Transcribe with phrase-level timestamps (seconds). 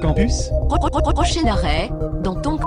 [0.00, 0.50] Campus
[1.14, 1.90] Prochain arrêt,
[2.22, 2.58] dans ton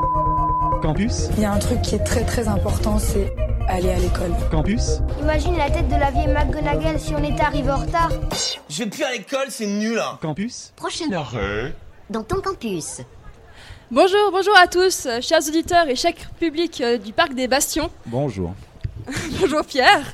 [0.81, 3.33] Campus Il y a un truc qui est très très important, c'est
[3.67, 4.31] aller à l'école.
[4.51, 8.11] Campus Imagine la tête de la vieille McGonagall si on était arrivé en retard.
[8.69, 10.19] Je vais plus à l'école, c'est nul hein.
[10.21, 11.73] Campus prochain arrêt,
[12.09, 13.01] dans ton campus.
[13.89, 17.89] Bonjour, bonjour à tous, euh, chers auditeurs et chers publics euh, du Parc des Bastions.
[18.05, 18.53] Bonjour.
[19.39, 20.13] Bonjour Pierre.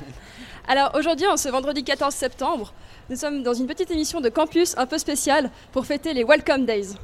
[0.66, 2.72] Alors aujourd'hui, en ce vendredi 14 septembre,
[3.10, 6.64] nous sommes dans une petite émission de campus un peu spéciale pour fêter les Welcome
[6.64, 6.94] Days.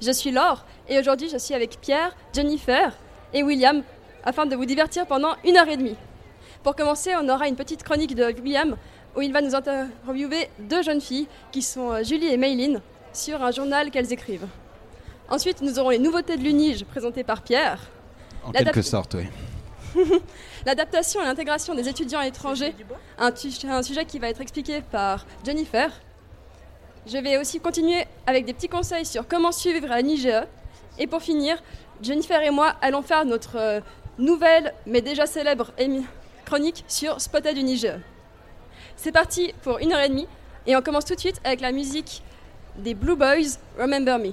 [0.00, 2.96] Je suis Laure et aujourd'hui je suis avec Pierre, Jennifer
[3.34, 3.82] et William
[4.24, 5.96] afin de vous divertir pendant une heure et demie.
[6.62, 8.76] Pour commencer, on aura une petite chronique de William
[9.14, 12.80] où il va nous interviewer deux jeunes filles qui sont euh, Julie et Mayline
[13.12, 14.48] sur un journal qu'elles écrivent.
[15.28, 17.78] Ensuite, nous aurons les nouveautés de l'UNIGE présentées par Pierre.
[18.42, 19.26] En quelque sorte, oui.
[20.64, 22.74] L'adaptation et l'intégration des étudiants étrangers,
[23.18, 23.32] un,
[23.68, 25.90] un sujet qui va être expliqué par Jennifer.
[27.06, 30.46] Je vais aussi continuer avec des petits conseils sur comment suivre la NIGE.
[30.98, 31.60] Et pour finir,
[32.00, 33.80] Jennifer et moi allons faire notre euh,
[34.18, 35.72] nouvelle, mais déjà célèbre
[36.44, 37.94] chronique sur Spotted du NIGE.
[38.96, 40.28] C'est parti pour une heure et demie
[40.66, 42.22] et on commence tout de suite avec la musique
[42.76, 44.32] des Blue Boys, Remember Me.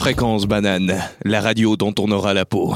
[0.00, 2.74] Fréquence banane, la radio dont on aura la peau.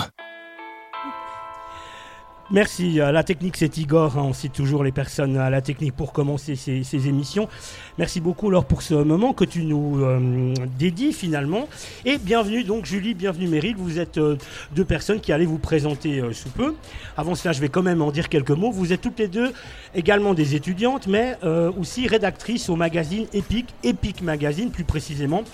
[2.51, 3.01] Merci.
[3.01, 4.19] À la technique, c'est Igor.
[4.19, 7.49] on cite toujours les personnes à la technique pour commencer ces, émissions.
[7.97, 11.67] Merci beaucoup, Laure, pour ce moment que tu nous euh, dédies finalement.
[12.05, 13.75] Et bienvenue, donc, Julie, bienvenue, Meryl.
[13.75, 14.37] Vous êtes euh,
[14.77, 16.75] deux personnes qui allaient vous présenter euh, sous peu.
[17.17, 18.71] Avant cela, je vais quand même en dire quelques mots.
[18.71, 19.51] Vous êtes toutes les deux
[19.95, 25.45] également des étudiantes, mais euh, aussi rédactrices au magazine Epic, Epic Magazine plus précisément,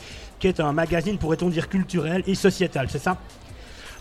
[0.40, 3.18] qui est un magazine, pourrait-on dire, culturel et sociétal, c'est ça?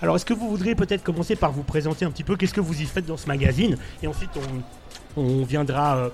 [0.01, 2.61] Alors, est-ce que vous voudriez peut-être commencer par vous présenter un petit peu Qu'est-ce que
[2.61, 3.77] vous y faites dans ce magazine?
[4.01, 4.29] Et ensuite,
[5.17, 6.09] on, viendra euh,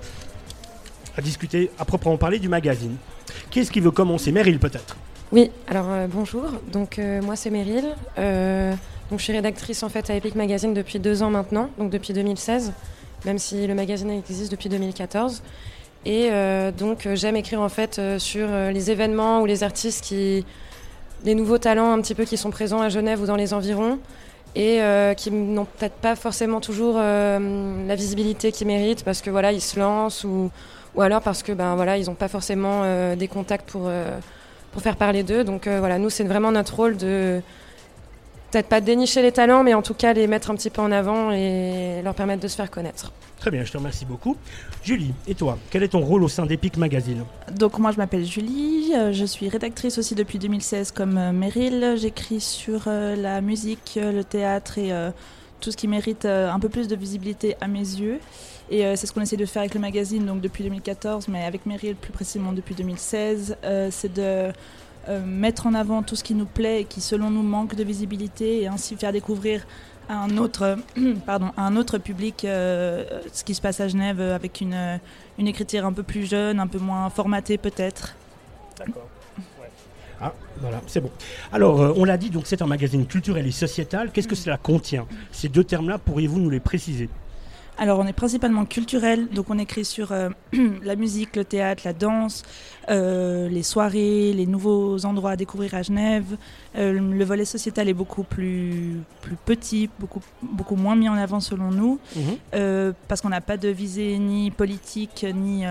[1.16, 2.96] à discuter, à proprement parler du magazine.
[3.50, 4.32] Qui est-ce qui veut commencer?
[4.32, 4.96] Meryl, peut-être
[5.30, 6.46] Oui, alors euh, bonjour.
[6.72, 7.84] Donc euh, moi c'est Meryl.
[9.10, 12.12] Donc je suis rédactrice en fait à Epic Magazine depuis deux ans maintenant, donc depuis
[12.12, 12.72] 2016,
[13.24, 15.42] même si le magazine existe depuis 2014.
[16.06, 20.04] Et euh, donc euh, j'aime écrire en fait euh, sur les événements ou les artistes
[20.04, 20.46] qui,
[21.24, 23.98] les nouveaux talents un petit peu qui sont présents à Genève ou dans les environs
[24.54, 24.80] et
[25.18, 29.78] qui n'ont peut-être pas forcément toujours la visibilité qu'ils méritent parce que voilà ils se
[29.78, 30.50] lancent ou,
[30.94, 32.82] ou alors parce que ben voilà ils n'ont pas forcément
[33.16, 33.90] des contacts pour
[34.72, 35.44] pour faire parler d'eux.
[35.44, 37.42] Donc voilà, nous, c'est vraiment notre rôle de
[38.50, 40.90] peut-être pas dénicher les talents, mais en tout cas les mettre un petit peu en
[40.90, 43.12] avant et leur permettre de se faire connaître.
[43.38, 44.36] Très bien, je te remercie beaucoup.
[44.86, 48.24] Julie, et toi Quel est ton rôle au sein d'Epic Magazine Donc moi je m'appelle
[48.24, 51.96] Julie, euh, je suis rédactrice aussi depuis 2016 comme euh, Meryl.
[51.96, 54.92] J'écris sur euh, la musique, le théâtre et
[55.60, 58.20] tout ce qui mérite un peu plus de visibilité à mes yeux.
[58.70, 61.66] Et c'est ce qu'on essaie de faire avec le magazine donc depuis 2014, mais avec
[61.66, 63.56] Meryl plus précisément depuis 2016.
[63.64, 64.52] Euh, c'est de
[65.24, 68.62] mettre en avant tout ce qui nous plaît et qui selon nous manque de visibilité
[68.62, 69.64] et ainsi faire découvrir
[70.08, 70.76] à un autre,
[71.26, 74.74] pardon, à un autre public euh, ce qui se passe à Genève euh, avec une,
[74.74, 74.96] euh,
[75.38, 78.14] une écriture un peu plus jeune, un peu moins formatée peut-être.
[78.78, 79.08] D'accord.
[80.20, 81.10] Ah, voilà, c'est bon.
[81.52, 84.10] Alors, euh, on l'a dit, donc c'est un magazine culturel et sociétal.
[84.12, 85.06] Qu'est-ce que cela contient?
[85.30, 87.10] Ces deux termes-là, pourriez-vous nous les préciser?
[87.78, 90.30] Alors on est principalement culturel, donc on écrit sur euh,
[90.82, 92.42] la musique, le théâtre, la danse,
[92.88, 96.38] euh, les soirées, les nouveaux endroits à découvrir à Genève.
[96.76, 101.40] Euh, le volet sociétal est beaucoup plus, plus petit, beaucoup, beaucoup moins mis en avant
[101.40, 102.94] selon nous, Mhm.
[103.08, 105.64] parce qu'on n'a pas de visée ni politique, ni,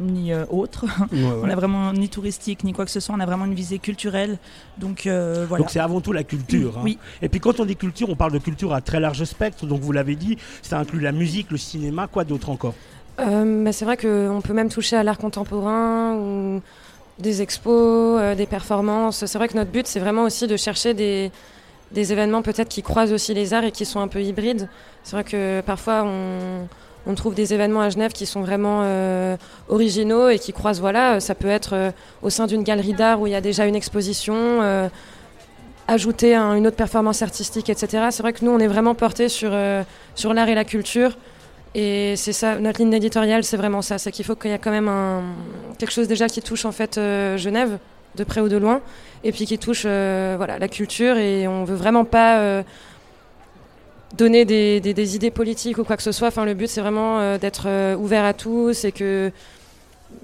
[0.00, 0.84] ni euh, autre.
[1.12, 3.54] Ouais, On a vraiment ni touristique, ni quoi que ce soit, on a vraiment une
[3.54, 4.38] visée culturelle.
[4.78, 5.62] Donc euh, voilà.
[5.62, 6.78] Donc c'est avant tout la culture.
[6.78, 6.82] hein.
[6.84, 6.98] Oui.
[7.22, 9.66] Et puis quand on dit culture, on parle de culture à très large spectre.
[9.66, 12.74] Donc vous l'avez dit, ça inclut la musique, le cinéma, quoi d'autre encore?
[13.20, 16.60] Euh, bah, c'est vrai qu'on peut même toucher à l'art contemporain ou
[17.18, 19.24] des expos, euh, des performances.
[19.26, 21.32] C'est vrai que notre but, c'est vraiment aussi de chercher des,
[21.90, 24.68] des événements peut-être qui croisent aussi les arts et qui sont un peu hybrides.
[25.02, 26.68] C'est vrai que parfois on,
[27.08, 29.36] on trouve des événements à Genève qui sont vraiment euh,
[29.68, 31.90] originaux et qui croisent, voilà, euh, ça peut être euh,
[32.22, 34.36] au sein d'une galerie d'art où il y a déjà une exposition.
[35.90, 38.08] ajouter un- une autre performance artistique, etc.
[38.10, 39.52] C'est vrai que nous, on est vraiment porté sur,
[40.14, 41.16] sur l'art et la culture.
[41.74, 43.96] Et c'est ça, notre ligne éditoriale, c'est vraiment ça.
[43.96, 44.90] C'est qu'il faut qu'il y ait quand même
[45.78, 47.00] quelque chose déjà qui touche en fait
[47.36, 47.78] Genève,
[48.16, 48.82] de près ou de loin,
[49.24, 51.16] et puis qui touche voilà, la culture.
[51.16, 52.62] Et on veut vraiment pas
[54.16, 56.28] donner des, des- des idées politiques ou quoi que ce soit.
[56.28, 59.30] Enfin, le but, c'est vraiment euh, d'être euh, ouvert à tous et que,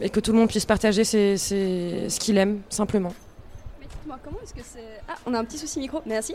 [0.01, 3.13] et que tout le monde puisse partager ses- ses- ce qu'il aime, simplement.
[3.81, 5.01] Mais dites-moi, comment est-ce que c'est.
[5.09, 6.35] Ah, on a un petit souci micro, merci.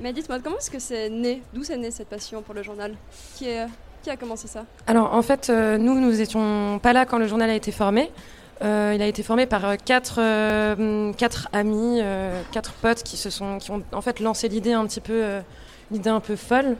[0.00, 2.94] Mais dites-moi, comment est-ce que c'est né D'où c'est né cette passion pour le journal?
[3.36, 3.66] Qui, est...
[4.02, 4.64] qui a commencé ça?
[4.86, 8.10] Alors en fait, euh, nous, nous étions pas là quand le journal a été formé.
[8.62, 13.16] Euh, il a été formé par euh, quatre, euh, quatre amis, euh, quatre potes qui
[13.16, 15.40] se sont, qui ont en fait lancé l'idée un petit peu,
[15.94, 16.76] idée un peu folle.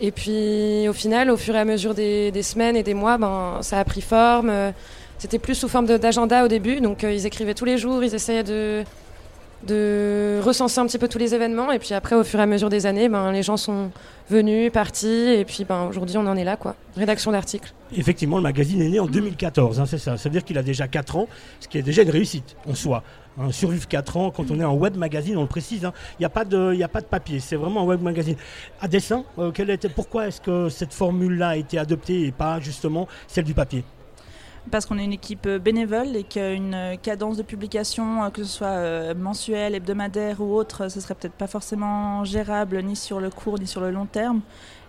[0.00, 3.58] Et puis au final, au fur et à mesure des, semaines et des mois, ben
[3.62, 4.48] ça a pris forme.
[4.48, 4.70] Euh,
[5.18, 8.14] C'était plus sous forme d'agenda au début, donc euh, ils écrivaient tous les jours, ils
[8.14, 8.82] essayaient de
[9.66, 11.70] de recenser un petit peu tous les événements.
[11.72, 13.90] Et puis après au fur et à mesure des années ben les gens sont
[14.28, 15.06] venus partis.
[15.08, 16.76] Et puis ben aujourd'hui on en est là quoi.
[16.96, 17.72] Rédaction d'articles.
[17.96, 20.16] Effectivement, le magazine est né en 2014, hein, c'est ça.
[20.16, 22.74] Ça veut dire qu'il a déjà 4 ans, ce qui est déjà une réussite en
[22.74, 23.02] soi.
[23.38, 26.22] Hein, survivre 4 ans, quand on est en web magazine, on le précise, hein, il
[26.22, 28.36] n'y a, pas de- il y a pas de papier, c'est vraiment un web magazine.
[28.80, 32.60] À dessin, euh, quel était, pourquoi est-ce que cette formule-là a été adoptée et pas
[32.60, 33.84] justement celle du papier?
[34.70, 38.44] Parce qu'on est une équipe euh, bénévole et qu'une euh, cadence de publication, euh, que
[38.44, 43.30] ce soit mensuelle, hebdomadaire ou autre, ce serait peut-être pas forcément gérable ni sur le
[43.30, 44.40] court ni sur le long terme.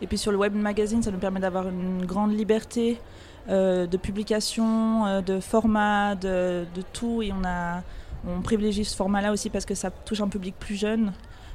[0.01, 2.99] Et puis sur le web magazine, ça nous permet d'avoir une grande liberté
[3.49, 7.21] de publication, de format, de, tout.
[7.21, 7.81] Et on, a,
[8.27, 11.11] on privilégie ce format-là aussi parce que ça touche un public plus jeune.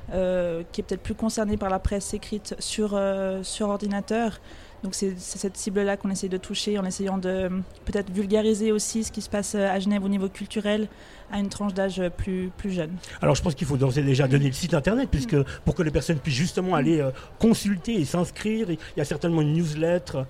[0.09, 3.00] qui est peut-être plus concerné par la presse écrite sur,
[3.42, 4.38] sur ordinateur.
[4.87, 7.49] Donc c'est cette cible-là qu'on essaye de toucher en essayant de euh,
[7.87, 10.87] peut-être vulgariser aussi ce qui se passe euh, à Genève au niveau culturel
[11.33, 12.93] à une tranche d'âge euh, plus, plus jeune.
[13.21, 15.83] Alors je pense qu'il faut d'ores et déjà donner le site internet puisque pour que
[15.83, 20.21] les personnes puissent justement aller euh, consulter et s'inscrire, il y a certainement une newsletter.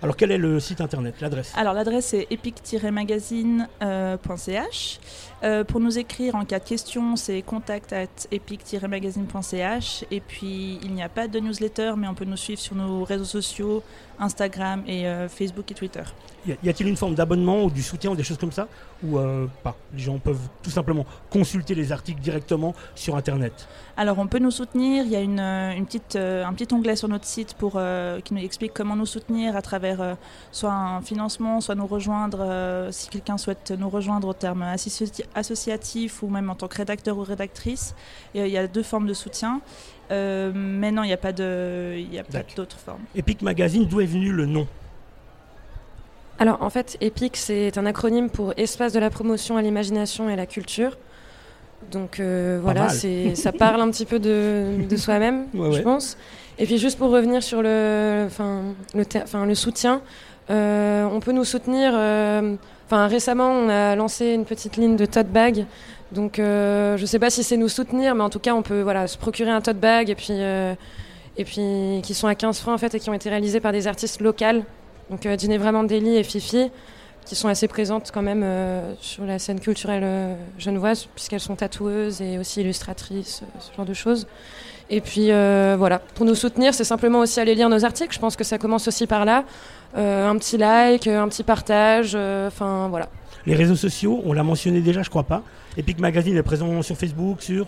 [0.00, 1.52] Alors quel est le site internet, l'adresse?
[1.54, 5.00] Alors l'adresse est epic-magazine.ch.
[5.44, 10.04] Euh, pour nous écrire en cas de question, c'est contact at epic-magazine.ch.
[10.10, 13.04] Et puis il n'y a pas de newsletter, mais on peut nous suivre sur nos
[13.04, 13.82] réseaux sociaux,
[14.18, 16.02] Instagram et euh, Facebook et Twitter.
[16.44, 18.66] Y a-t-il une forme d'abonnement ou du soutien ou des choses comme ça
[19.04, 19.76] Ou euh, pas?
[19.94, 23.68] Les gens peuvent tout simplement consulter les articles directement sur internet.
[23.96, 27.06] Alors on peut nous soutenir, il y a une, une petite, un petit onglet sur
[27.06, 27.80] notre site pour,
[28.24, 30.16] qui nous explique comment nous soutenir à travers
[30.50, 36.22] soit un financement, soit nous rejoindre si quelqu'un souhaite nous rejoindre au terme associ- associatif
[36.22, 37.94] ou même en tant que rédacteur ou rédactrice.
[38.36, 39.60] Euh, il y a deux formes de soutien.
[40.10, 42.54] Euh, mais non, il n'y a pas de- il n'y a pas D'accord.
[42.56, 43.00] d'autres formes.
[43.14, 44.66] Epic Magazine, d'où est venu le nom?
[46.38, 50.32] Alors en fait, EPIC, c'est un acronyme pour Espace de la promotion à l'imagination et
[50.32, 50.96] à la culture.
[51.90, 55.82] Donc euh, voilà, ça parle un petit peu de, de soi-même, Ouais, je ouais.
[55.82, 56.16] pense.
[56.58, 58.62] Et puis juste pour revenir sur le, enfin,
[58.94, 60.00] le, ter- enfin, le soutien,
[60.50, 61.92] euh, on peut nous soutenir.
[61.94, 62.56] euh,
[62.92, 65.64] Récemment, on a lancé une petite ligne de tote bag.
[66.12, 68.82] Donc euh, je sais pas si c'est nous soutenir, mais en tout cas, on peut
[68.82, 70.74] voilà se procurer un tote bag et puis euh,
[71.38, 73.72] et puis qui sont à 15 francs en fait et qui ont été réalisés par
[73.72, 74.64] des artistes locales.
[75.08, 76.70] Donc euh, Dîner vraiment Deli et Fifi,
[77.24, 78.44] qui sont assez présentes quand même
[79.00, 84.26] sur la scène culturelle genevoise, puisqu'elles sont tatoueuses et aussi illustratrices, ce genre de choses.
[84.90, 88.14] Et puis euh, voilà, pour nous soutenir, c'est simplement aussi aller lire nos articles.
[88.14, 89.44] Je pense que ça commence aussi par là.
[89.96, 93.08] Euh, un petit like, un petit partage, euh, enfin voilà.
[93.46, 95.42] Les réseaux sociaux, on l'a mentionné déjà, je crois pas.
[95.76, 97.66] Epic Magazine est présent sur Facebook, sur.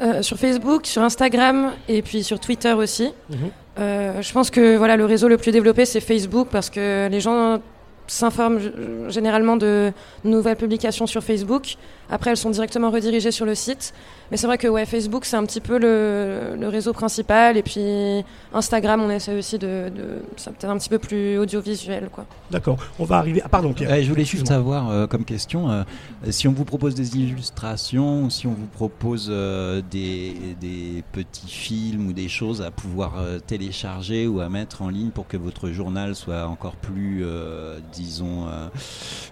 [0.00, 3.12] Euh, sur Facebook, sur Instagram et puis sur Twitter aussi.
[3.28, 3.38] Mhm.
[3.78, 7.20] Euh, je pense que voilà, le réseau le plus développé, c'est Facebook parce que les
[7.20, 7.60] gens
[8.06, 8.60] s'informent
[9.08, 9.92] généralement de
[10.24, 11.76] nouvelles publications sur Facebook.
[12.10, 13.94] Après, elles sont directement redirigées sur le site.
[14.30, 17.56] Mais c'est vrai que ouais, Facebook, c'est un petit peu le, le réseau principal.
[17.56, 19.90] Et puis Instagram, on essaie aussi de...
[19.94, 22.08] de c'est peut-être un petit peu plus audiovisuel.
[22.12, 22.26] Quoi.
[22.50, 23.42] D'accord, on va arriver.
[23.44, 23.90] Ah, pardon, Pierre.
[23.90, 25.82] Ouais, je voulais juste savoir euh, comme question, euh,
[26.30, 32.06] si on vous propose des illustrations, si on vous propose euh, des, des petits films
[32.08, 35.70] ou des choses à pouvoir euh, télécharger ou à mettre en ligne pour que votre
[35.70, 38.68] journal soit encore plus, euh, disons, euh,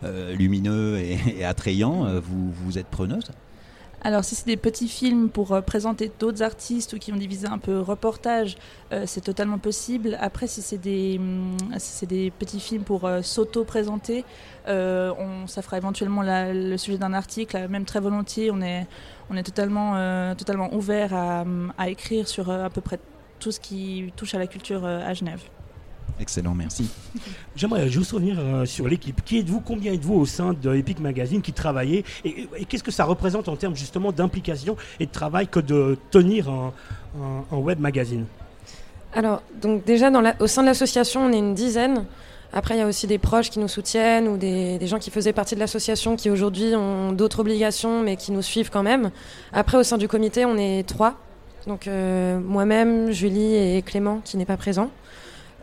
[0.05, 3.31] euh, lumineux et, et attrayant, euh, vous, vous êtes preneuse
[4.03, 7.27] Alors si c'est des petits films pour euh, présenter d'autres artistes ou qui ont des
[7.27, 8.59] visées un peu reportage,
[8.93, 10.19] euh, c'est totalement possible.
[10.21, 14.25] Après si c'est des, hum, si des petits films pour euh, s'auto-présenter,
[14.67, 18.51] ça fera éventuellement le sujet d'un article, même très volontiers.
[18.51, 18.87] On est,
[19.31, 19.95] on est totalement,
[20.35, 22.99] totalement ouvert à, hum, écrire sur à peu près
[23.41, 25.41] tout ce qui touche à la culture à Genève.
[26.21, 26.89] Excellent, merci.
[27.55, 29.25] J'aimerais juste revenir euh, sur l'équipe.
[29.25, 29.61] Qui êtes-vous?
[29.61, 33.49] Combien êtes-vous au sein de Epic Magazine qui travaillez Et, et qu'est-ce que ça représente
[33.49, 36.73] en termes justement d'implication et de travail que de tenir un,
[37.21, 38.25] un- un web magazine?
[39.15, 42.05] Alors, donc déjà, dans la- au sein de l'association, on est une dizaine.
[42.53, 45.11] Après, il y a aussi des proches qui nous soutiennent ou des, des gens qui
[45.11, 49.11] faisaient partie de l'association qui aujourd'hui ont d'autres obligations mais qui nous suivent quand même.
[49.53, 51.15] Après, au sein du comité, on est trois.
[51.67, 54.91] Donc euh, moi-même, Julie et Clément qui n'est pas présent.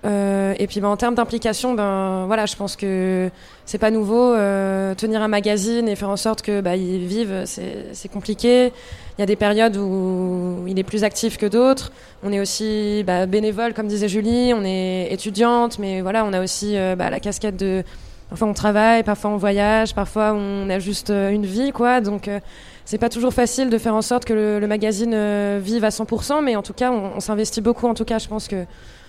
[0.06, 3.30] Euh, et puis ben, en termes d'implication, ben voilà, je pense que
[3.66, 4.34] c'est pas nouveau.
[4.34, 8.72] euh, tenir un magazine et faire en sorte que bah, vivent, c'est compliqué.
[9.18, 11.92] Il y a des périodes où il est plus actif que d'autres.
[12.24, 14.54] On est aussi bah, bénévole, comme disait Julie.
[14.54, 17.84] On est étudiante, mais voilà, on a aussi euh, bah, la casquette de.
[18.30, 22.02] Parfois on travaille, parfois on voyage, parfois on a juste une vie, quoi.
[22.02, 22.40] Donc euh,
[22.84, 25.16] c'est pas toujours facile de faire en sorte que le, magazine
[25.60, 27.88] vive à 100%, mais en tout cas on, on s'investit beaucoup.
[27.88, 28.66] En tout cas, je pense que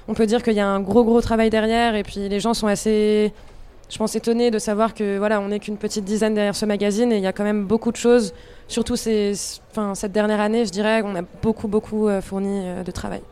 [0.08, 2.54] on peut dire qu'il y a un gros gros travail derrière, et puis les gens
[2.54, 3.32] sont assez,
[3.90, 7.12] je pense, étonnés de savoir que voilà, on n'est qu'une petite dizaine derrière ce magazine,
[7.12, 8.32] et il y a quand même beaucoup de choses.
[8.68, 9.32] Surtout ces,
[9.94, 13.22] cette dernière année, je dirais, on a beaucoup beaucoup euh, fourni euh, de travail.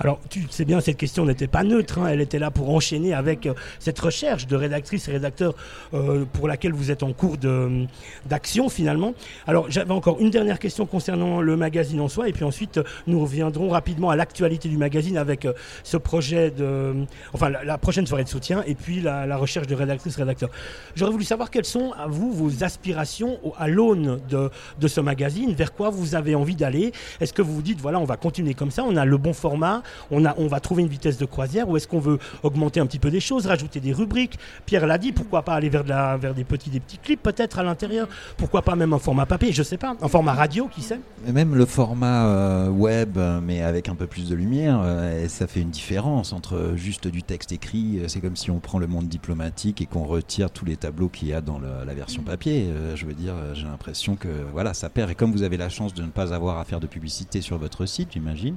[0.00, 1.98] Alors, tu sais bien, cette question n'était pas neutre.
[1.98, 2.06] hein.
[2.08, 5.54] Elle était là pour enchaîner avec euh, cette recherche de rédactrice et rédacteur
[5.94, 7.86] euh, pour laquelle vous êtes en cours de-
[8.26, 9.14] d'action finalement.
[9.46, 12.28] Alors, j'avais encore une dernière question concernant le magazine en soi.
[12.28, 15.52] Et puis ensuite, euh, nous reviendrons rapidement à l'actualité du magazine avec euh,
[15.82, 16.94] ce projet de.
[17.32, 20.50] Enfin, la, prochaine soirée de soutien et puis la, la recherche de rédactrice-rédacteur.
[20.94, 24.50] J'aurais voulu savoir quelles sont, à vous, vos aspirations à l'aune de,
[24.80, 25.52] de ce magazine.
[25.54, 28.54] Vers quoi vous avez envie d'aller Est-ce que vous vous dites, voilà, on va continuer
[28.54, 31.76] comme ça, on a le bon format on, va trouver une vitesse de croisière ou
[31.76, 35.12] est-ce qu'on veut augmenter un petit peu des choses, rajouter des rubriques Pierre l'a dit,
[35.12, 36.70] pourquoi pas aller vers, des, petits,
[37.02, 40.32] clips peut-être à l'intérieur Pourquoi pas même un format papier Je sais pas, un format
[40.32, 41.00] radio, qui sait
[41.32, 45.46] même le format euh, web, euh, mais avec un peu plus de lumière, euh, ça
[45.46, 48.00] fait une différence entre juste du texte écrit.
[48.08, 51.28] C'est comme si on prend le monde diplomatique et qu'on retire tous les tableaux qu'il
[51.28, 52.68] y a dans la version papier.
[52.94, 55.10] Je veux dire, j'ai l'impression que voilà, ça perd.
[55.10, 57.58] Et comme vous avez la chance de ne pas avoir à faire de publicité sur
[57.58, 58.56] votre site, j'imagine,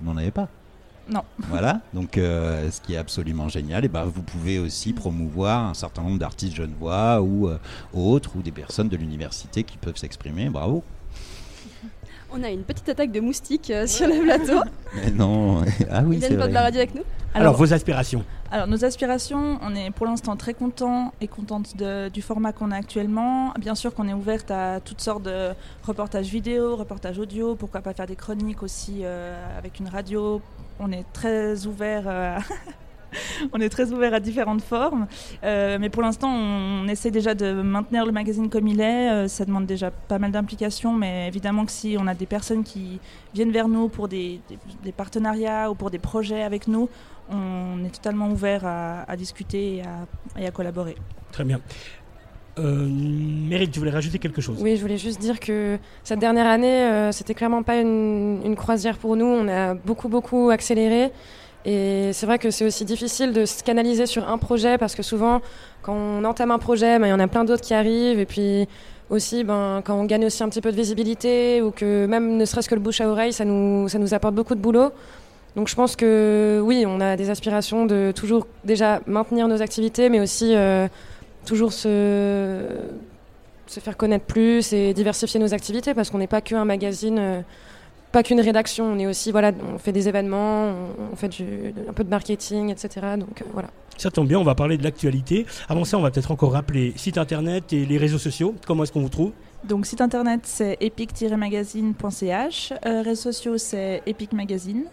[0.00, 0.48] vous n'en avez pas.
[1.08, 1.22] Non.
[1.38, 5.74] Voilà, donc euh, ce qui est absolument génial, et ben, vous pouvez aussi promouvoir un
[5.74, 7.58] certain nombre d'artistes genevois ou euh,
[7.94, 10.48] autres, ou des personnes de l'université qui peuvent s'exprimer.
[10.48, 10.82] Bravo.
[12.32, 14.60] On a une petite attaque de moustiques euh, sur le plateau.
[14.94, 16.48] Mais non, ah oui, Ils c'est vrai.
[16.48, 17.02] de la radio avec nous.
[17.34, 21.74] Alors, vos aspirations Alors nos aspirations, on est pour l'instant très content et contente
[22.12, 23.52] du format qu'on a actuellement.
[23.58, 25.50] Bien sûr qu'on est ouverte à toutes sortes de
[25.84, 30.40] reportages vidéo, reportages audio, pourquoi pas faire des chroniques aussi euh, avec une radio.
[30.80, 32.04] On est très ouvert.
[32.06, 32.38] euh,
[33.52, 35.06] On est très ouvert à différentes formes,
[35.44, 39.10] Euh, mais pour l'instant, on essaie déjà de maintenir le magazine comme il est.
[39.10, 42.64] Euh, ça demande déjà pas mal d'implications, mais évidemment que si on a des personnes
[42.64, 43.00] qui
[43.34, 46.88] viennent vers nous pour des, des- des partenariats ou pour des projets avec nous,
[47.30, 50.96] on est totalement ouvert à, à discuter et à, et à collaborer.
[51.32, 51.60] Très bien.
[52.58, 54.58] Euh, Meryl, tu voulais rajouter quelque chose?
[54.62, 58.56] Oui, je voulais juste dire que cette dernière année, euh, c'était clairement pas une, une
[58.56, 59.26] croisière pour nous.
[59.26, 61.12] On a beaucoup, beaucoup accéléré.
[61.66, 65.02] Et c'est vrai que c'est aussi difficile de se canaliser sur un projet parce que
[65.02, 65.42] souvent,
[65.82, 68.20] quand on entame un projet, ben, il y en a plein d'autres qui arrivent.
[68.20, 68.68] Et puis
[69.10, 72.44] aussi, ben, quand on gagne aussi un petit peu de visibilité ou que même ne
[72.44, 74.92] serait-ce que le bouche à oreille, ça nous, ça nous apporte beaucoup de boulot.
[75.56, 80.08] Donc je pense que oui, on a des aspirations de toujours déjà maintenir nos activités,
[80.08, 80.86] mais aussi euh,
[81.46, 82.60] toujours se,
[83.66, 87.40] se faire connaître plus et diversifier nos activités parce qu'on n'est pas qu'un magazine, euh,
[88.12, 88.84] pas qu'une rédaction.
[88.86, 90.64] On est aussi voilà, on fait des événements,
[90.98, 92.88] on, on fait du- un peu de marketing, etc.
[93.18, 93.68] Donc euh, voilà.
[93.98, 95.46] Ça tombe bien, on va parler de l'actualité.
[95.68, 98.54] Avant ça, on va peut-être encore rappeler site internet et les réseaux sociaux.
[98.66, 99.32] Comment est-ce qu'on vous trouve?
[99.64, 104.84] Donc site internet c'est epic-magazine.ch, euh, réseaux sociaux c'est Epic Magazine,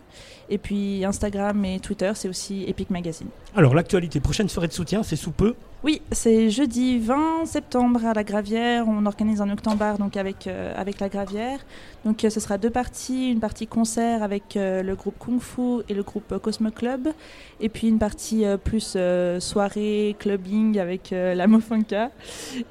[0.50, 3.28] et puis Instagram et Twitter c'est aussi Epic Magazine.
[3.56, 5.56] Alors, l'actualité, prochaine soirée de soutien, c'est sous peu.
[5.84, 8.86] Oui, c'est jeudi 20 septembre à la Gravière.
[8.88, 11.60] On organise un octobre donc avec, euh, avec la Gravière.
[12.06, 15.82] Donc euh, ce sera deux parties, une partie concert avec euh, le groupe Kung Fu
[15.90, 17.10] et le groupe Cosmo Club,
[17.60, 22.12] et puis une partie euh, plus euh, soirée, clubbing avec euh, la Mofonka.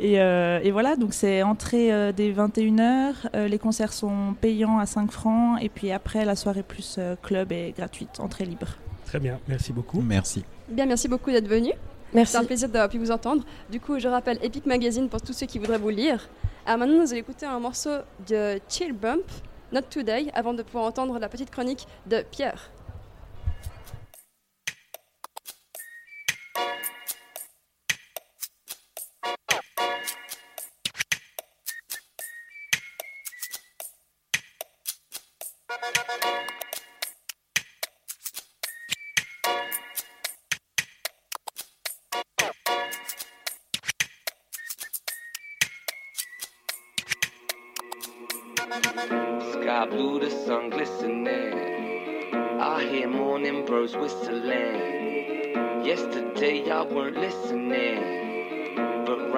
[0.00, 3.12] Et, euh, et voilà, donc c'est entrée euh, dès 21h.
[3.34, 7.14] euh, les concerts sont payants à 5 francs, et puis après la soirée plus euh,
[7.22, 8.68] club est gratuite, entrée libre.
[9.04, 10.00] Très bien, merci beaucoup.
[10.00, 10.44] Merci.
[10.70, 11.72] Bien, merci beaucoup d'être venu.
[12.14, 12.32] Merci.
[12.32, 13.44] C'est un plaisir d'avoir pu vous entendre.
[13.70, 16.28] Du coup, je rappelle Epic Magazine pour tous ceux qui voudraient vous lire.
[16.66, 17.90] Alors maintenant, nous allons écouter un morceau
[18.28, 19.24] de Chill Bump,
[19.72, 22.70] Not Today, avant de pouvoir entendre la petite chronique de Pierre.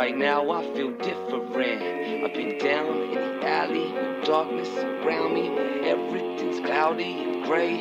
[0.05, 1.81] Right now I feel different.
[2.25, 3.89] I've been down in the alley,
[4.23, 5.47] darkness around me.
[5.89, 7.79] Everything's cloudy and gray,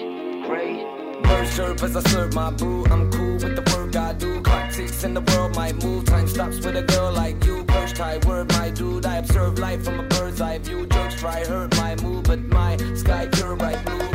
[0.48, 0.86] gray.
[1.24, 2.86] Birds chirp as I serve my brew.
[2.86, 4.42] I'm cool with the work I do.
[4.42, 6.06] Clock ticks and the world might move.
[6.06, 7.66] Time stops with a girl like you.
[7.66, 9.06] Perch tie word, my dude.
[9.06, 10.86] I observe life from a bird's eye view.
[10.86, 14.08] Jokes try hurt my mood, but my sky pure bright blue.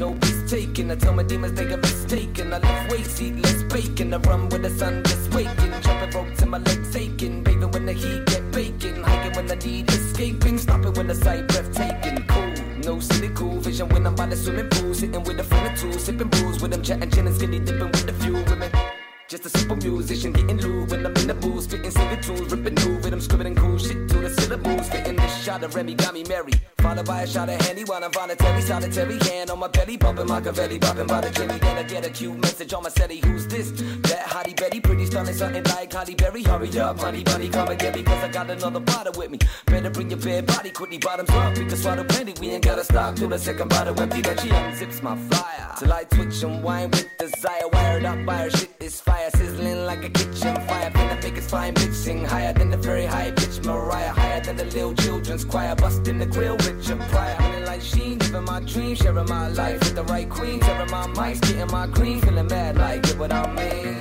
[0.00, 0.90] No peace taken.
[0.90, 2.54] I tell my demons they got mistaken.
[2.54, 4.14] I lift weights, eat less bacon.
[4.14, 5.72] I run with the sun just waking.
[5.82, 7.11] Jumping ropes and my legs aching.
[7.92, 9.02] The heat get baking.
[9.02, 10.56] Hiking when the need escaping.
[10.56, 12.24] Stopping when the sight breathtaking.
[12.26, 12.54] Cool.
[12.86, 12.98] No
[13.34, 14.94] cool vision when I'm by the swimming pool.
[14.94, 15.92] Sitting with a friend or two.
[15.98, 16.82] Sipping booze with them.
[16.82, 18.70] Chatting and skinny dipping with a few women.
[19.32, 21.64] Just a simple musician getting loose when I'm in the booth.
[21.64, 24.84] Spitting singing tunes, ripping new rhythm, scribbling cool shit to the syllables.
[24.84, 26.52] Spitting this shot of Remy got me merry.
[26.76, 28.60] Followed by a shot of Henny while I'm voluntary.
[28.60, 31.56] Solitary hand on my belly, bumping Machiavelli, bopping by the Jimmy.
[31.60, 33.24] Then I get a cute message on my setty.
[33.24, 33.70] Who's this?
[34.02, 36.42] That hottie Betty, pretty stunning, something like Holly Berry.
[36.42, 39.38] Hurry up, honey bunny, come and get me, cause I got another bottle with me.
[39.64, 41.56] Better bring your bare body, quickly bottoms up.
[41.56, 44.20] We can swallow plenty, we ain't gotta stop till the second bottle empty.
[44.20, 45.74] Then she unzips my flyer.
[45.78, 49.86] Till I twitch and whine with desire, wired up by her shit This fire sizzling
[49.86, 50.90] like a kitchen fire.
[50.90, 54.10] Finna make us fine bitch sing higher than the very high pitch Mariah.
[54.10, 55.76] Higher than the little children's choir.
[55.76, 57.36] Busting the grill, with your Pryor.
[57.36, 60.58] Feeling like she living my dream, sharing my life with the right queen.
[60.58, 62.20] Tearing my mics, getting my green.
[62.22, 63.94] Feeling mad like, get what I mean.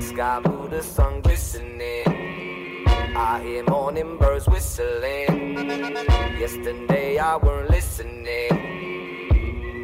[0.00, 1.77] Sky blue, the sun glistening.
[3.18, 5.56] I hear morning birds whistling.
[6.38, 8.26] Yesterday I weren't listening,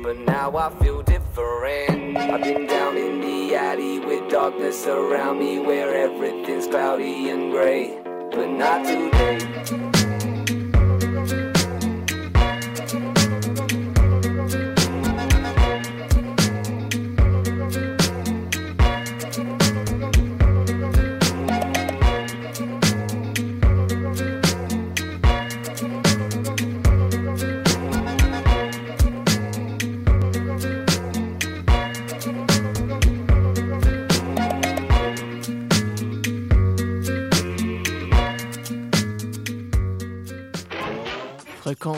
[0.04, 2.16] but now I feel different.
[2.16, 7.98] I've been down in the alley with darkness around me, where everything's cloudy and gray,
[8.04, 10.03] but not today.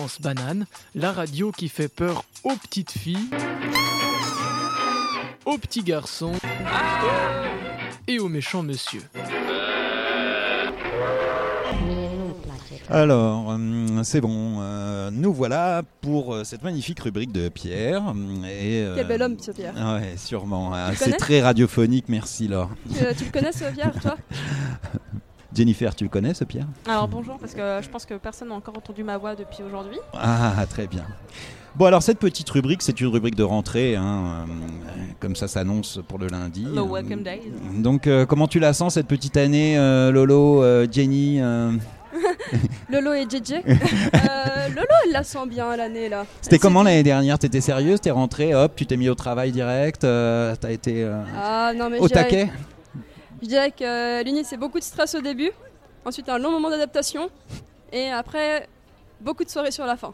[0.07, 3.29] Fréquence banane, la radio qui fait peur aux petites filles,
[5.45, 6.33] aux petits garçons
[8.07, 9.03] et aux méchants monsieur.
[12.88, 18.03] Alors, hum, c'est bon, euh, nous voilà pour euh, cette magnifique rubrique de Pierre.
[18.45, 19.75] Et, euh, Quel bel homme, ce Pierre.
[19.75, 20.73] Ouais, sûrement.
[20.73, 20.92] hein.
[20.95, 22.71] C'est très radiophonique, merci Laure.
[22.97, 24.16] Tu, euh, tu le connais, ce Pierre, toi?
[25.55, 28.55] Jennifer, tu le connais ce Pierre Alors bonjour, parce que je pense que personne n'a
[28.55, 29.99] encore entendu ma voix depuis aujourd'hui.
[30.15, 31.05] Ah, très bien.
[31.77, 36.01] Bon, alors cette petite rubrique, c'est une rubrique de rentrée, hein, euh, comme ça s'annonce
[36.09, 36.67] pour le lundi.
[36.75, 37.53] Le Welcome Days.
[37.75, 41.73] Donc, euh, comment tu la sens cette petite année, euh, Lolo, euh, Jenny euh,
[42.91, 43.55] Lolo et JJ.
[43.67, 46.25] Euh, Lolo, elle la sent bien l'année là.
[46.41, 47.39] C'était comment l'année dernière?
[47.39, 48.01] T'étais sérieuse?
[48.01, 51.91] T'es rentrée, hop, tu t'es mis au travail direct euh, T'as été euh, Ah non,
[51.91, 52.49] mais au taquet?
[53.47, 55.53] Je dirais que euh, l'Uni, c'est beaucoup de stress au début,
[56.05, 57.31] ensuite un long moment d'adaptation,
[57.93, 58.69] et après
[59.21, 60.13] beaucoup de soirées sur la fin.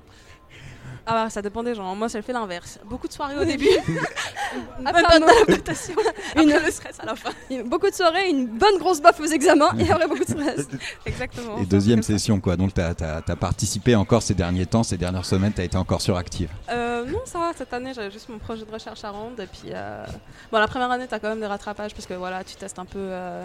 [1.07, 1.95] Ah bah, ça dépend des gens.
[1.97, 2.79] Moi, ça fait l'inverse.
[2.85, 3.67] Beaucoup de soirées au début.
[4.85, 5.95] Après, Bonne un moment- adaptation.
[6.37, 7.31] Une- Après le stress à la fin.
[7.65, 10.69] Beaucoup de soirées, une bonne grosse baffe aux examens, et après beaucoup de stress.
[11.07, 11.57] Exactement.
[11.59, 12.57] Et deuxième session, quoi.
[12.57, 12.91] Donc, t'as
[13.27, 16.51] as, participé encore ces derniers temps, ces dernières semaines, t'as été encore suractive.
[16.71, 19.41] Euh, non, ça va, cette année, j'avais juste mon projet de recherche à rendre.
[19.43, 20.05] Et puis, euh,
[20.51, 22.85] bon, la première année, t'as quand même des rattrapages parce que voilà, tu testes un
[22.85, 23.45] peu euh,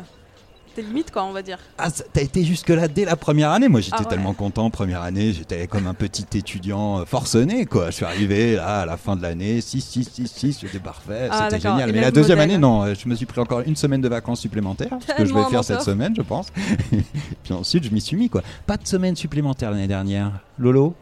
[0.75, 1.57] tes limites, quoi, on va dire.
[1.79, 3.67] Ah, ça- t'as été jusque-là dès la première année.
[3.67, 4.09] Moi, j'étais Ah ouais.
[4.09, 4.69] tellement content.
[4.69, 7.87] Première année, j'étais comme un petit étudiant euh, forcené, quoi.
[7.87, 11.29] Je suis arrivé là à la fin de l'année, 6, 6, 6, 6, j'étais parfait.
[11.31, 11.71] Ah, C'était d'accord.
[11.77, 11.89] génial.
[11.89, 12.51] Et Mais même la deuxième modèle.
[12.55, 12.83] année, non.
[12.83, 15.43] euh, Je me suis pris encore une semaine de vacances supplémentaires, ce que je Tellement
[15.45, 15.85] vais faire cette menteur.
[15.93, 16.51] semaine, je pense.
[17.43, 18.41] Puis ensuite, je m'y suis mis, quoi.
[18.67, 20.31] Pas de semaine supplémentaire l'année dernière.
[20.59, 20.93] Lolo?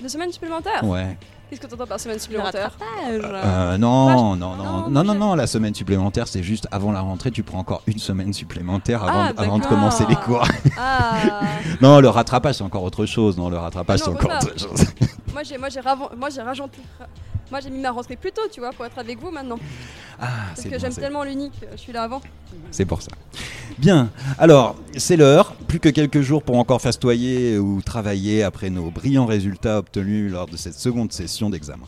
[0.00, 1.16] Deux semaines supplémentaires Ouais.
[1.52, 2.70] Qu'est-ce que t'entends par semaine supplémentaire
[3.10, 7.30] Euh, non, non, non, non, non, non, la semaine supplémentaire, c'est juste avant la rentrée,
[7.30, 10.48] tu prends encore une semaine supplémentaire avant, Ah, avant de commencer les cours.
[10.78, 11.42] Ah
[11.82, 13.36] non, le rattrapage, c'est encore autre chose.
[13.36, 14.86] Non, le rattrapage, c'est encore autre chose.
[15.32, 15.80] Moi j'ai moi j'ai
[16.16, 16.78] moi j'ai rajouté
[17.52, 19.58] moi j'ai mis ma rentrée plus tôt, tu vois, pour être avec vous maintenant.
[20.18, 22.22] Ah, Parce que j'aime tellement l'unique, je suis là avant.
[22.70, 23.10] C'est pour ça.
[23.78, 25.54] Bien, alors, c'est l'heure.
[25.68, 30.46] Plus que quelques jours pour encore fastoyer ou travailler après nos brillants résultats obtenus lors
[30.46, 31.86] de cette seconde session d'examen.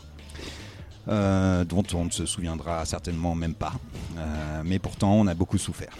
[1.07, 3.73] Euh, dont on ne se souviendra certainement même pas.
[4.17, 5.95] Euh, mais pourtant, on a beaucoup souffert.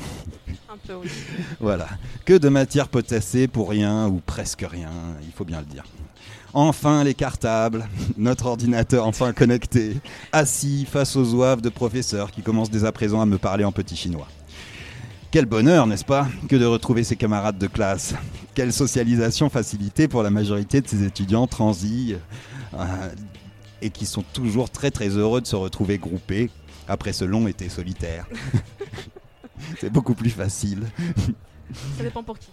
[0.70, 1.10] Un peu, oui.
[1.60, 1.88] Voilà.
[2.26, 4.92] Que de matière potassée pour rien ou presque rien,
[5.24, 5.86] il faut bien le dire.
[6.58, 7.86] Enfin les cartables,
[8.18, 9.98] notre ordinateur enfin connecté,
[10.32, 13.74] assis face aux oeuvres de professeurs qui commencent dès à présent à me parler en
[13.74, 14.30] petit chinois.
[15.32, 18.16] Quel bonheur, n'est-ce pas, que de retrouver ses camarades de classe.
[18.54, 22.16] Quelle socialisation facilitée pour la majorité de ces étudiants transis
[22.74, 22.86] euh,
[23.82, 26.50] et qui sont toujours très très heureux de se retrouver groupés
[26.88, 28.28] après ce long été solitaire.
[29.82, 30.86] C'est beaucoup plus facile.
[31.98, 32.48] Ça dépend pour qui.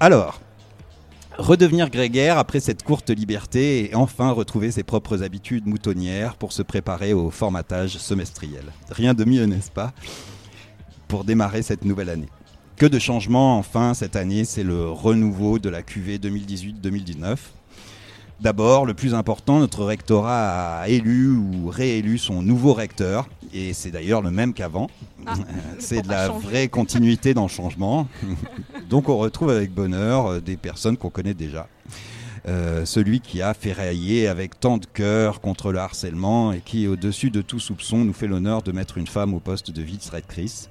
[0.00, 0.42] Alors,
[1.38, 6.62] redevenir grégaire après cette courte liberté et enfin retrouver ses propres habitudes moutonnières pour se
[6.62, 8.64] préparer au formatage semestriel.
[8.90, 9.92] Rien de mieux, n'est-ce pas,
[11.06, 12.28] pour démarrer cette nouvelle année?
[12.76, 17.36] Que de changements enfin cette année, c'est le renouveau de la QV 2018-2019.
[18.40, 23.90] D'abord, le plus important, notre rectorat a élu ou réélu son nouveau recteur, et c'est
[23.90, 24.88] d'ailleurs le même qu'avant.
[25.26, 25.42] Ah, Euh,
[25.80, 26.46] c'est de la changer.
[26.46, 28.06] vraie continuité dans le changement.
[28.88, 31.66] Donc on retrouve avec bonheur euh, des personnes qu'on connaît déjà.
[32.46, 37.30] Euh, celui qui a ferraillé avec tant de cœur contre le harcèlement et qui, au-dessus
[37.30, 40.70] de tout soupçon, nous fait l'honneur de mettre une femme au poste de vice-rectrice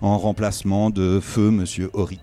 [0.00, 2.18] en remplacement de feu Monsieur Horry.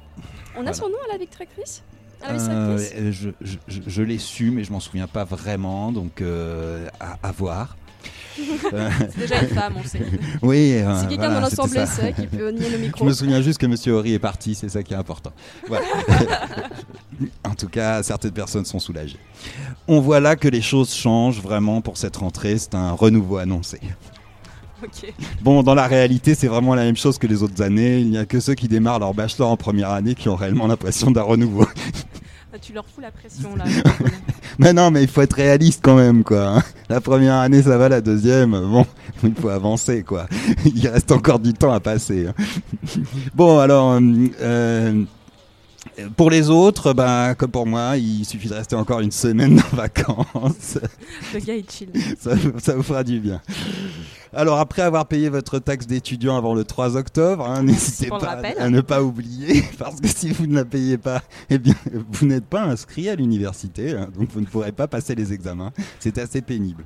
[0.56, 0.74] On a Voilà.
[0.74, 1.84] son nom à la victractrice
[2.26, 2.32] Ah.
[2.34, 2.78] Euh,
[3.12, 7.18] je je, je- je l'ai su, mais je m'en souviens pas vraiment, donc euh, à,
[7.28, 7.76] à voir.
[8.40, 10.00] C'est déjà une femme, on sait.
[10.42, 10.74] Oui.
[10.74, 13.06] euh, Si quelqu'un voilà, dans l'assemblée sait qui peut nier le micro.
[13.06, 15.32] Je me souviens juste que Monsieur Horry est parti, c'est ça qui est important.
[15.68, 15.86] Voilà.
[17.44, 19.20] en tout cas, certaines personnes sont soulagées.
[19.88, 22.58] On voit là que les choses changent vraiment pour cette rentrée.
[22.58, 23.80] C'est un renouveau annoncé.
[25.42, 28.00] Bon, dans la réalité, c'est vraiment la même chose que les autres années.
[28.00, 30.68] Il n'y a que ceux qui démarrent leur bachelor en première année qui ont réellement
[30.68, 31.66] l'impression d'un renouveau.
[32.56, 33.64] Ah, tu leur fous la pression là.
[34.60, 36.62] mais non, mais il faut être réaliste quand même, quoi.
[36.88, 38.86] La première année, ça va, la deuxième, bon,
[39.24, 40.28] il faut avancer, quoi.
[40.66, 42.28] Il reste encore du temps à passer.
[42.28, 42.34] hein.
[43.34, 44.02] Bon, alors, euh,
[44.42, 45.04] euh,
[46.18, 49.76] pour les autres, bah, comme pour moi, il suffit de rester encore une semaine en
[49.76, 50.78] vacances.
[51.34, 51.90] Le gars est chill.
[52.20, 53.42] ça, vous- ça vous fera du bien.
[54.36, 58.70] Alors après avoir payé votre taxe d'étudiant avant le 3 octobre, hein, n'hésitez pas à
[58.70, 61.76] ne pas oublier, parce que si vous ne la payez pas, eh bien,
[62.12, 65.72] vous n'êtes pas inscrit à l'université, hein, donc vous ne pourrez pas passer les examens.
[66.00, 66.84] C'est assez pénible.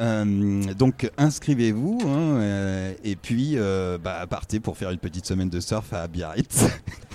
[0.00, 2.08] Euh, donc inscrivez-vous hein,
[2.40, 6.64] euh, et puis euh, bah, partez pour faire une petite semaine de surf à Biarritz.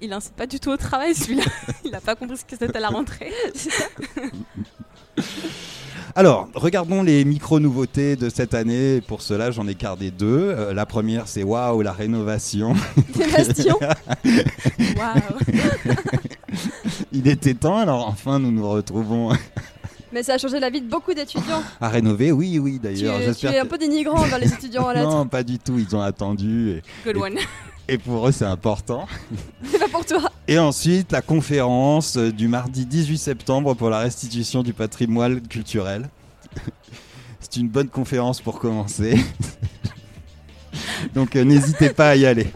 [0.00, 1.44] Il incite pas du tout au travail celui-là.
[1.84, 3.32] Il a pas compris ce que c'était la rentrée.
[6.14, 9.00] Alors, regardons les micro-nouveautés de cette année.
[9.00, 10.26] Pour cela, j'en ai gardé deux.
[10.56, 12.74] Euh, la première, c'est waouh, la rénovation.
[13.14, 13.78] Des bastions.
[14.96, 15.38] Waouh.
[17.12, 19.32] Il était temps, alors enfin, nous nous retrouvons
[20.12, 21.62] Mais ça a changé la vie de beaucoup d'étudiants.
[21.80, 22.32] à rénover.
[22.32, 23.20] Oui, oui, d'ailleurs.
[23.36, 25.08] tu es un que- peu dénigrant envers les étudiants en lettres.
[25.10, 25.78] Non, pas du tout.
[25.78, 26.70] Ils ont attendu.
[26.70, 27.38] Et, Good et- one.
[27.88, 29.06] Et pour eux, c'est important.
[29.64, 30.30] C'est pas pour toi.
[30.46, 36.08] Et ensuite, la conférence euh, du mardi 18 septembre pour la restitution du patrimoine culturel.
[37.40, 39.16] C'est une bonne conférence pour commencer.
[41.14, 42.48] Donc euh, n'hésitez pas à y aller.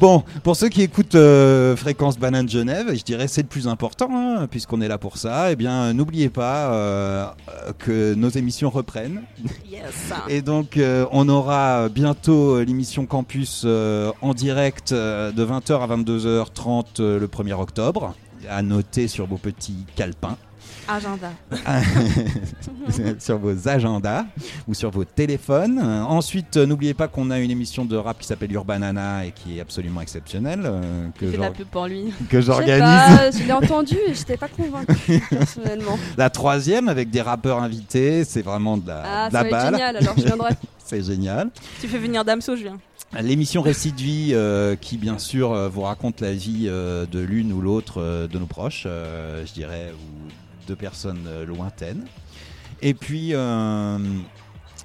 [0.00, 4.08] Bon, pour ceux qui écoutent euh, Fréquence Banane Genève, je dirais c'est le plus important,
[4.12, 5.52] hein, puisqu'on est là pour ça.
[5.52, 7.26] Eh bien, euh, n'oubliez pas euh,
[7.78, 9.22] que nos émissions reprennent.
[9.70, 9.80] Yes.
[10.28, 10.78] Et donc,
[11.12, 18.14] on aura bientôt l'émission Campus en direct de 20h à 22h30 euh, le 1er octobre.
[18.48, 20.36] À noter sur vos petits calepins,
[20.88, 21.32] Agenda.
[23.18, 24.24] sur vos agendas
[24.66, 25.78] ou sur vos téléphones.
[25.82, 29.32] Euh, ensuite, euh, n'oubliez pas qu'on a une émission de rap qui s'appelle Urbanana et
[29.32, 30.62] qui est absolument exceptionnelle.
[30.64, 32.12] euh, que la pub pour lui.
[32.30, 33.38] que Je j'organise.
[33.38, 35.98] je l'ai entendu et j'étais pas convaincue personnellement.
[36.16, 39.74] La troisième avec des rappeurs invités, c'est vraiment de la, Ah, de la balle.
[39.74, 40.50] génial, alors je viendrai.
[40.84, 41.50] c'est génial.
[41.80, 42.78] Tu fais venir Damso, je viens.
[43.22, 47.20] L'émission Récit de vie euh, qui bien sûr euh, vous raconte la vie euh, de
[47.20, 50.28] l'une ou l'autre de nos proches, je dirais, ou
[50.68, 52.04] de personnes euh, lointaines.
[52.82, 53.98] Et puis euh,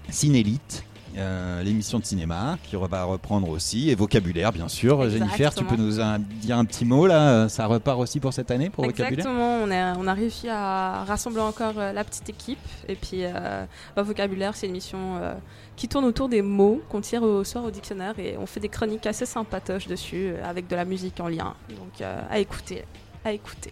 [0.10, 0.84] Cinélite.
[1.16, 5.76] euh, l'émission de cinéma qui va reprendre aussi et vocabulaire bien sûr Jennifer tu peux
[5.76, 9.12] nous un- dire un petit mot là ça repart aussi pour cette année pour vocabulaire?
[9.20, 12.58] Exactement, on a, on a réussi à rassembler encore euh, la petite équipe.
[12.88, 13.64] Et puis, euh,
[13.96, 15.20] bah, Vocabulaire, c'est une émission
[15.76, 18.18] qui tourne autour des mots qu'on tire au soir au dictionnaire.
[18.18, 21.54] Et on fait des chroniques assez sympatoches dessus, avec de la musique en lien.
[21.70, 22.84] Donc, à écouter.
[23.24, 23.72] À écouter.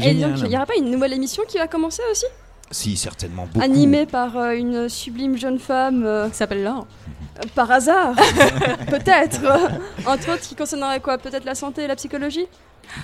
[0.00, 2.26] Et donc, il n'y aura pas une nouvelle émission qui va commencer aussi?
[2.70, 3.62] Si certainement beaucoup.
[3.64, 6.04] Animée par euh, une sublime jeune femme.
[6.06, 6.86] euh, Qui s'appelle Laure.
[7.38, 8.14] euh, par hasard
[8.88, 9.40] Peut-être.
[10.06, 11.18] Entre autres, qui concernerait quoi?
[11.18, 12.46] Peut-être la santé et la psychologie?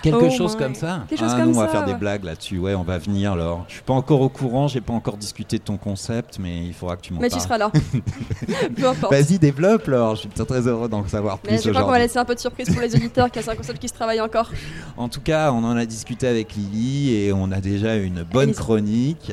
[0.02, 0.62] Quelque Oh chose my.
[0.62, 1.04] comme ça.
[1.08, 2.58] Quelque chose ah, comme nous, on va faire des blagues là-dessus.
[2.58, 3.64] Ouais, on va venir alors.
[3.68, 6.74] Je suis pas encore au courant, j'ai pas encore discuté de ton concept, mais il
[6.74, 7.40] faudra que tu m'en Mais parles.
[7.40, 7.70] tu seras là.
[8.76, 9.12] Peu importe.
[9.12, 10.16] Vas-y, développe, Laure.
[10.16, 12.24] Je suis très, très heureux d'en savoir plus Mais je crois qu'on va laisser un
[12.24, 14.50] peu de surprise pour les auditeurs, car c'est un concept qui se travaille encore.
[14.96, 18.52] En tout cas, on en a discuté avec Lily et on a déjà une bonne
[18.52, 19.32] chronique.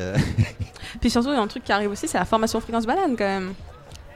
[1.02, 3.16] Puis surtout, il y a un truc qui arrive aussi, c'est la formation Fréquence Banane
[3.18, 3.54] quand même.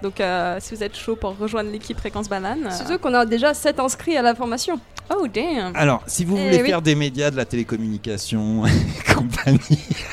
[0.01, 2.65] Donc, euh, si vous êtes chaud pour rejoindre l'équipe Fréquence Banane.
[2.67, 4.79] euh, Surtout qu'on a déjà 7 inscrits à la formation.
[5.13, 6.67] Oh, damn Alors, si vous Eh voulez oui.
[6.69, 9.59] faire des médias, de la télécommunication et compagnie,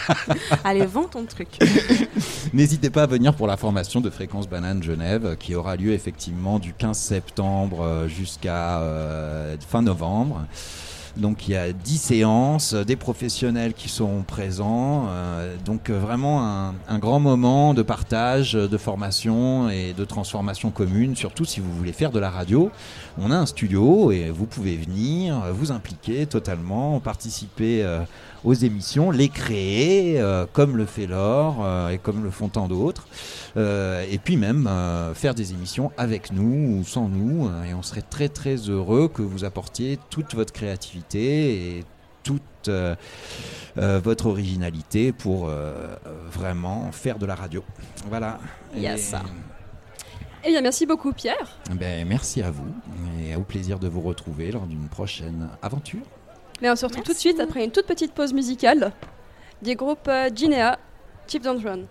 [0.64, 1.49] Allez, vends ton truc.
[2.55, 5.92] N'hésitez pas à venir pour la formation de Fréquence Banane Genève euh, qui aura lieu
[5.92, 10.46] effectivement du 15 septembre euh, jusqu'à euh, fin novembre.
[11.16, 15.07] Donc il y a 10 séances, euh, des professionnels qui seront présents.
[15.09, 20.05] euh, donc euh, vraiment un, un grand moment de partage, euh, de formation et de
[20.05, 22.70] transformation commune, surtout si vous voulez faire de la radio.
[23.18, 28.00] On a un studio et vous pouvez venir, vous impliquer totalement, participer euh,
[28.44, 32.68] aux émissions, les créer, euh, comme le fait Laure euh, et comme le font tant
[32.68, 33.07] d'autres.
[33.57, 37.49] Euh, et puis même euh, faire des émissions avec nous ou sans nous.
[37.49, 41.85] euh, et on serait très très heureux que vous apportiez toute votre créativité et
[42.22, 42.94] toute euh,
[43.79, 45.96] euh, votre originalité pour euh,
[46.31, 47.62] vraiment faire de la radio.
[48.09, 48.38] Voilà.
[48.77, 49.12] Yes.
[49.12, 49.16] Et-
[50.49, 51.59] Eh bien, merci beaucoup, Pierre.
[51.75, 52.66] ben, merci à vous
[53.29, 56.03] et au plaisir de vous retrouver lors d'une prochaine aventure.
[56.61, 58.92] Mais on se retrouve tout de suite après une toute petite pause musicale
[59.62, 60.79] des groupes euh, Ginea,
[61.27, 61.87] Chip Don't Run.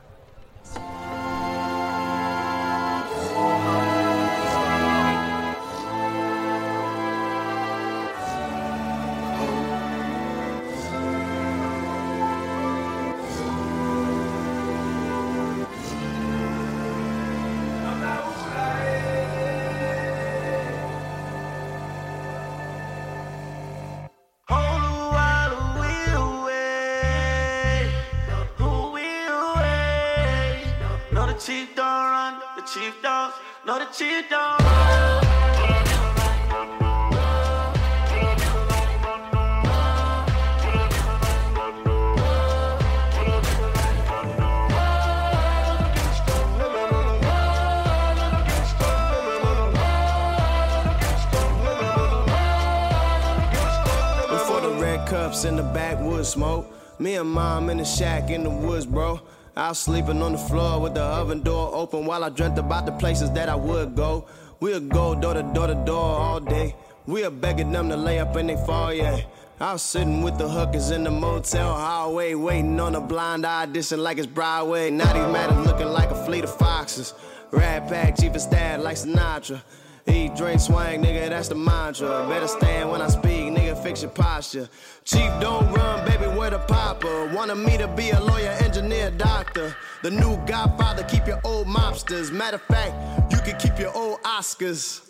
[57.15, 59.19] And mom in the shack in the woods, bro.
[59.55, 62.85] I was sleeping on the floor with the oven door open while I dreamt about
[62.85, 64.25] the places that I would go.
[64.59, 66.75] We'll go door to door to door all day.
[67.05, 69.21] We're begging them to lay up in they fall, Yeah.
[69.57, 74.03] I was sitting with the hookers in the motel hallway, waiting on a blind audition
[74.03, 74.89] like it's Broadway.
[74.89, 77.13] Now these matters looking like a fleet of foxes.
[77.51, 79.61] Rat pack, chief of staff like Sinatra.
[80.07, 82.27] Eat, drink, swang, nigga, that's the mantra.
[82.27, 83.34] Better stand when I speak,
[83.75, 84.69] nigga, fix your posture.
[85.03, 87.31] Chief, don't run, baby, where the papa?
[87.33, 89.75] Wanted me to be a lawyer, engineer, doctor.
[90.03, 92.31] The new godfather, keep your old mobsters.
[92.31, 95.01] Matter of fact, you can keep your old Oscars.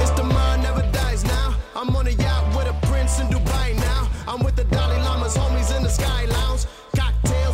[0.00, 1.54] It's the mind never dies now.
[1.74, 4.08] I'm on a yacht with a prince in Dubai now.
[4.26, 6.66] I'm with the Dalai Lama's homies in the Sky Lounge.
[6.96, 7.49] Cocktails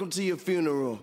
[0.00, 0.98] Welcome to your funeral.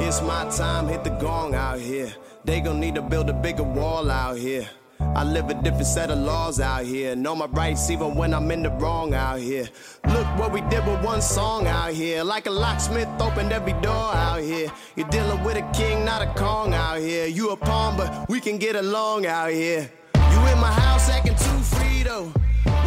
[0.00, 2.14] It's my time, hit the gong out here.
[2.46, 4.66] They gon' need to build a bigger wall out here.
[5.16, 7.14] I live a different set of laws out here.
[7.14, 9.68] Know my rights even when I'm in the wrong out here.
[10.08, 12.24] Look what we did with one song out here.
[12.24, 14.72] Like a locksmith opened every door out here.
[14.96, 17.26] You're dealing with a king, not a Kong out here.
[17.26, 19.88] You a pawn, but we can get along out here.
[20.16, 22.32] You in my house acting too free though.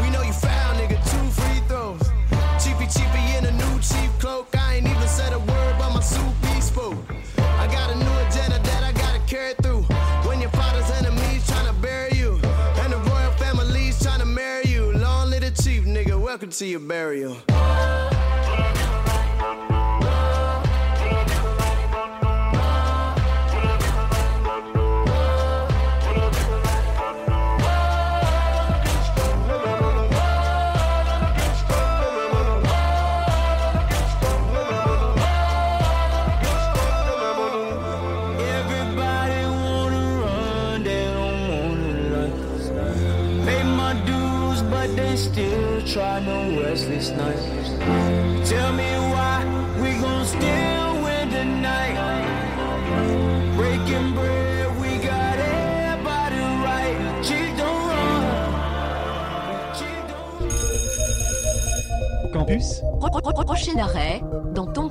[0.01, 2.01] We know you foul, nigga, two free throws.
[2.61, 4.53] Cheapy cheapy in a new cheap cloak.
[4.53, 7.06] I ain't even said a word, but my soup be spoke.
[16.49, 17.35] To your burial.
[47.15, 49.45] Tell me why
[49.81, 51.95] we gon' still win tonight.
[53.55, 56.97] Breaking bread, we got everybody right.
[57.23, 58.27] Cheat don't run.
[62.33, 62.81] Campus.
[63.45, 64.21] Prochain arrêt,
[64.53, 64.89] dans ton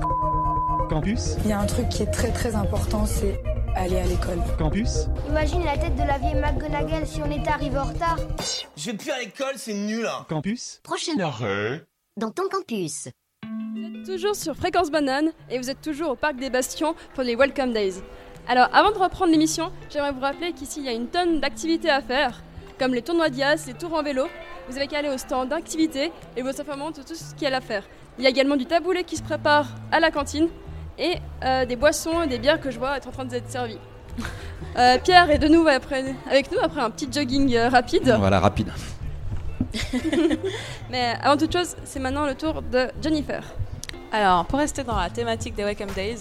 [0.89, 1.37] Campus.
[1.45, 3.43] Il y a un truc qui est très très important, c'est
[3.75, 4.39] aller à l'école.
[4.59, 5.09] Campus.
[5.29, 8.17] Imagine la tête de la vieille McGonagall si on était arrivé en retard.
[8.77, 10.07] Je vais plus à l'école, c'est nul.
[10.07, 10.25] Hein.
[10.29, 10.81] Campus.
[10.83, 11.85] Prochain arrêt,
[12.17, 13.09] dans ton campus.
[14.07, 17.73] Toujours sur Fréquence Banane et vous êtes toujours au Parc des Bastions pour les Welcome
[17.75, 18.03] Days.
[18.49, 21.91] Alors avant de reprendre l'émission, j'aimerais vous rappeler qu'ici il y a une tonne d'activités
[21.91, 22.43] à faire,
[22.79, 24.25] comme les tournois d'IAS, les tours en vélo.
[24.69, 27.53] Vous avez qu'à aller au stand d'activités et vous informons de tout ce qu'il y
[27.53, 27.85] a à faire.
[28.19, 30.49] Il y a également du taboulé qui se prépare à la cantine
[30.99, 33.79] et euh, des boissons et des bières que je vois être en train d'être servies.
[34.79, 38.15] Euh, Pierre est de nouveau après- avec nous après un petit jogging euh, rapide.
[38.19, 38.71] Voilà, rapide.
[40.91, 43.43] Mais avant toute chose, c'est maintenant le tour de Jennifer.
[44.13, 46.21] Alors, pour rester dans la thématique des Welcome Days,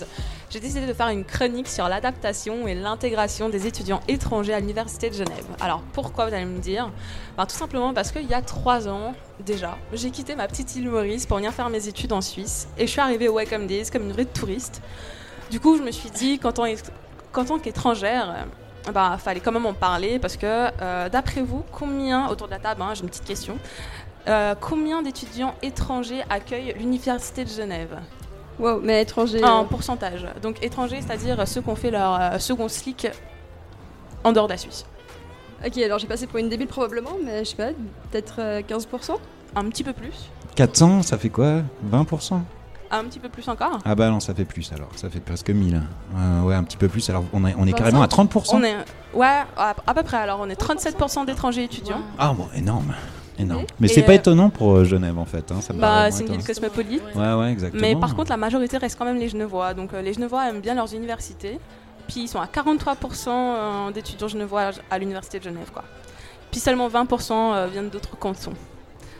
[0.50, 5.10] j'ai décidé de faire une chronique sur l'adaptation et l'intégration des étudiants étrangers à l'Université
[5.10, 5.46] de Genève.
[5.60, 6.92] Alors, pourquoi vous allez me dire?
[7.38, 10.90] Ben, Tout simplement parce qu'il y a trois ans déjà, j'ai quitté ma petite île
[10.90, 13.90] Maurice pour venir faire mes études en Suisse et je suis arrivée au Welcome Days
[13.92, 14.82] comme une vraie touriste.
[15.52, 18.48] Du coup, je me suis dit qu'en tant, qu'étrangère,
[18.94, 20.46] bah, fallait quand même en parler parce que,
[20.82, 23.58] euh, d'après vous, combien, autour de la table, hein, j'ai une petite question,
[24.28, 27.96] Euh, combien d'étudiants étrangers accueille l'Université de Genève?
[28.58, 29.44] Wow, mais étrangers.
[29.44, 30.26] En euh, pourcentage.
[30.42, 33.08] Donc étrangers, c'est-à-dire ceux qui ont fait leur euh, second slick
[34.24, 34.84] en dehors de la Suisse.
[35.64, 37.70] Ok, alors j'ai passé pour une débile probablement, mais je sais pas,
[38.12, 39.18] peut-être euh, 15%
[39.56, 40.30] Un petit peu plus.
[40.56, 41.62] 400, ça fait quoi?
[41.88, 42.40] 20%
[43.00, 43.80] Un petit peu plus encore.
[43.86, 45.82] Ah bah non, ça fait plus alors, ça fait presque 1000.
[46.16, 48.64] Euh, ouais, un petit peu plus, alors on est, on est carrément à 30% On
[48.64, 48.76] est,
[49.14, 50.18] ouais, à, à peu près.
[50.18, 52.02] Alors on est 37% d'étrangers étudiants.
[52.18, 52.94] Ah bon, énorme.
[53.38, 53.66] Énorme.
[53.82, 55.52] Mais c'est pas euh, étonnant pour euh, Genève en fait.
[55.52, 57.04] hein, ça Bah, c'est une ville cosmopolite.
[57.16, 57.82] Ouais, ouais, exactement.
[57.82, 59.74] Mais par contre, la majorité reste quand même les Genevois.
[59.74, 61.60] Donc euh, les Genevois aiment bien leurs universités.
[62.08, 65.84] Puis ils sont à 43% euh, d'étudiants genevois à l'université de Genève, quoi.
[66.52, 68.54] Puis seulement 20% euh, viennent d'autres cantons.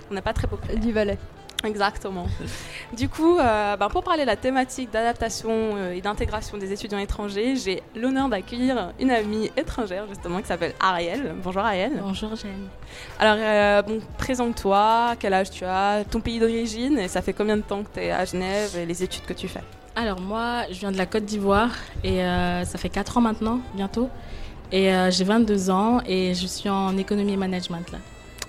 [0.10, 0.80] On n'est pas très populaire.
[0.80, 1.18] Du Valais.
[1.66, 2.28] Exactement.
[2.96, 7.00] du coup, euh, ben, pour parler de la thématique d'adaptation euh, et d'intégration des étudiants
[7.00, 11.36] étrangers, j'ai l'honneur d'accueillir une amie étrangère justement qui s'appelle Ariel.
[11.44, 11.94] Bonjour Ariel.
[12.02, 12.68] Bonjour Jeanne.
[13.20, 17.00] Alors, euh, bon, présente-toi, quel âge tu as, ton pays d'origine?
[17.00, 19.34] Et ça fait combien de temps que tu es à Genève et les études que
[19.34, 19.64] tu fais?
[19.96, 21.72] Alors moi, je viens de la Côte d'Ivoire
[22.04, 24.10] et euh, ça fait 4 ans maintenant, bientôt.
[24.72, 28.00] Et j'ai 22 ans et je suis en économie et management là.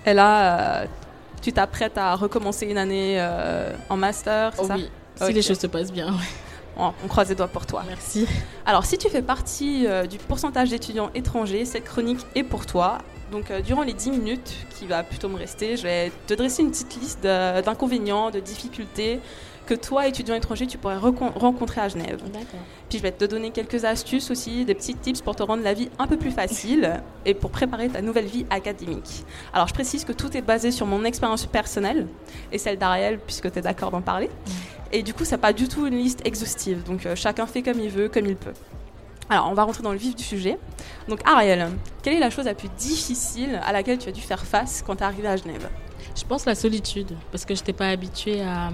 [0.07, 0.87] Et là,
[1.47, 4.91] tu t'apprêtes à recommencer une année euh, en master, c'est Oh ça oui,
[5.29, 6.09] si les choses se passent bien.
[6.09, 6.83] ouais.
[7.05, 7.85] On croise les doigts pour toi.
[7.87, 8.27] Merci.
[8.67, 12.99] Alors, si tu fais partie euh, du pourcentage d'étudiants étrangers, cette chronique est pour toi.
[13.31, 16.63] Donc, euh, durant les 10 minutes qui va plutôt me rester, je vais te dresser
[16.63, 19.21] une petite liste d'inconvénients, de difficultés
[19.67, 22.23] que toi, étudiant étranger, tu pourrais rencontrer à Genève.
[22.89, 25.75] Puis je vais te donner quelques astuces aussi, des petits tips pour te rendre la
[25.75, 29.25] vie un peu plus facile et pour préparer ta nouvelle vie académique.
[29.53, 32.07] Alors je précise que tout est basé sur mon expérience personnelle
[32.53, 34.31] et celle d'Ariel, puisque tu es d'accord d'en parler.
[34.93, 37.81] Et du coup, ça pas du tout une liste exhaustive, donc euh, chacun fait comme
[37.81, 38.55] il veut, comme il peut.
[39.29, 40.57] Alors, on va rentrer dans le vif du sujet.
[41.09, 41.69] Donc, Ariel,
[42.03, 44.95] quelle est la chose la plus difficile à laquelle tu as dû faire face quand
[44.95, 45.69] tu es arrivée à Genève?
[46.15, 48.71] Je pense la solitude, parce que je n'étais pas habituée à,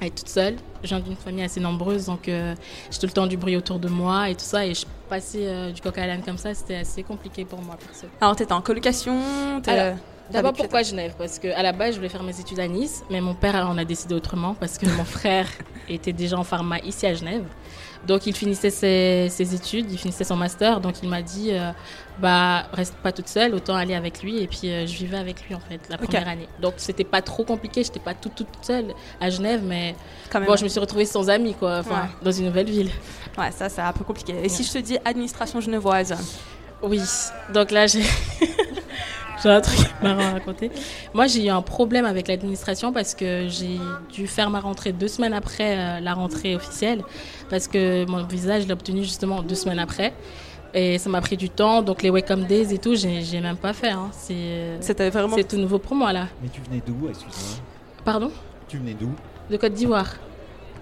[0.00, 0.56] à être toute seule.
[0.82, 2.54] Je viens d'une famille assez nombreuse, donc euh,
[2.90, 4.66] j'ai tout le temps du bruit autour de moi et tout ça.
[4.66, 7.76] Et je passais euh, du coq à l'âne comme ça, c'était assez compliqué pour moi,
[7.76, 8.06] perso.
[8.20, 9.16] Alors, tu étais en colocation
[9.62, 9.94] t'as
[10.30, 11.14] D'abord, pourquoi Genève?
[11.16, 13.78] Parce qu'à la base, je voulais faire mes études à Nice, mais mon père en
[13.78, 15.46] a décidé autrement parce que mon frère
[15.88, 17.44] était déjà en pharma ici à Genève.
[18.06, 20.80] Donc, il finissait ses, ses études, il finissait son master.
[20.80, 21.72] Donc, il m'a dit euh,
[22.20, 24.38] bah, reste pas toute seule, autant aller avec lui.
[24.42, 26.48] Et puis, euh, je vivais avec lui, en fait, la première année.
[26.62, 27.82] Donc, c'était pas trop compliqué.
[27.82, 29.94] J'étais pas toute, toute seule à Genève, mais
[30.30, 30.48] Quand même.
[30.48, 32.08] bon, je me suis retrouvée sans amis, quoi, enfin, Ouais.
[32.22, 32.90] dans une nouvelle ville.
[33.36, 34.34] Ouais, ça, c'est un peu compliqué.
[34.42, 36.14] Et si je te dis administration genevoise?
[36.82, 37.00] Oui,
[37.54, 38.02] donc là, j'ai
[39.42, 40.70] j'ai un truc marrant à raconter.
[41.14, 43.78] Moi, j'ai eu un problème avec l'administration parce que j'ai
[44.12, 47.02] dû faire ma rentrée deux semaines après euh, la rentrée officielle
[47.50, 50.12] parce que mon visa, je l'ai obtenu justement deux semaines après.
[50.74, 53.72] Et ça m'a pris du temps, donc les Welcome Days et tout, j'ai même pas
[53.72, 53.90] fait.
[53.90, 54.10] hein.
[54.12, 54.78] C'est
[55.10, 56.26] vraiment- C'est tout nouveau pour moi, là.
[56.42, 57.62] Mais tu venais d'où, excuse-moi?
[58.04, 58.30] Pardon?
[58.68, 59.10] Tu venais d'où?
[59.50, 60.16] De Côte d'Ivoire.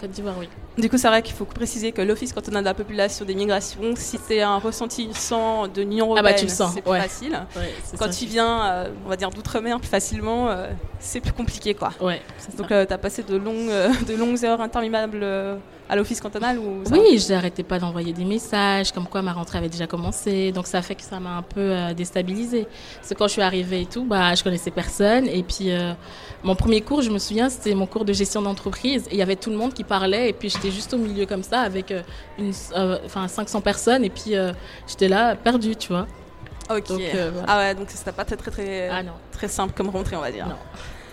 [0.01, 0.49] Côte d'Ivoire, oui.
[0.77, 3.95] Du coup, c'est vrai qu'il faut préciser que l'Office cantonal de la population des migrations,
[3.97, 7.01] si c'est un ressortissant de l'Union Ah européenne, bah, le sens, c'est plus ouais.
[7.01, 7.39] facile.
[7.57, 8.19] Ouais, Quand ça.
[8.19, 10.69] tu viens, euh, on va dire d'outre-mer plus facilement, euh,
[10.99, 11.93] c'est plus compliqué, quoi.
[12.01, 12.21] Ouais.
[12.59, 15.57] Donc, tu as passé de longues, euh, de longues heures interminables euh,
[15.89, 19.59] à l'Office cantonal ou Oui, je n'arrêtais pas d'envoyer des messages, comme quoi ma rentrée
[19.59, 20.51] avait déjà commencé.
[20.53, 22.67] Donc ça fait que ça m'a un peu euh, déstabilisée.
[22.97, 25.27] Parce que quand je suis arrivée et tout, bah, je connaissais personne.
[25.29, 25.93] Et puis euh,
[26.43, 29.07] mon premier cours, je me souviens, c'était mon cours de gestion d'entreprise.
[29.09, 30.31] Et il y avait tout le monde qui parlait.
[30.31, 32.03] Et puis j'étais juste au milieu comme ça avec euh,
[32.39, 34.05] une, euh, enfin 500 personnes.
[34.05, 34.33] Et puis
[34.87, 36.07] j'étais là, perdue, tu vois.
[36.71, 36.89] Ok.
[36.89, 37.45] Donc, voilà.
[37.47, 39.13] Ah ouais, donc c'était pas très, très, très, Ah non.
[39.33, 40.47] très simple comme rentrée, on va dire.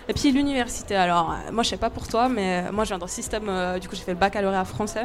[0.08, 2.98] Et puis l'université, alors, euh, moi je sais pas pour toi, mais moi je viens
[2.98, 5.04] dans le système, euh, du coup j'ai fait le baccalauréat français.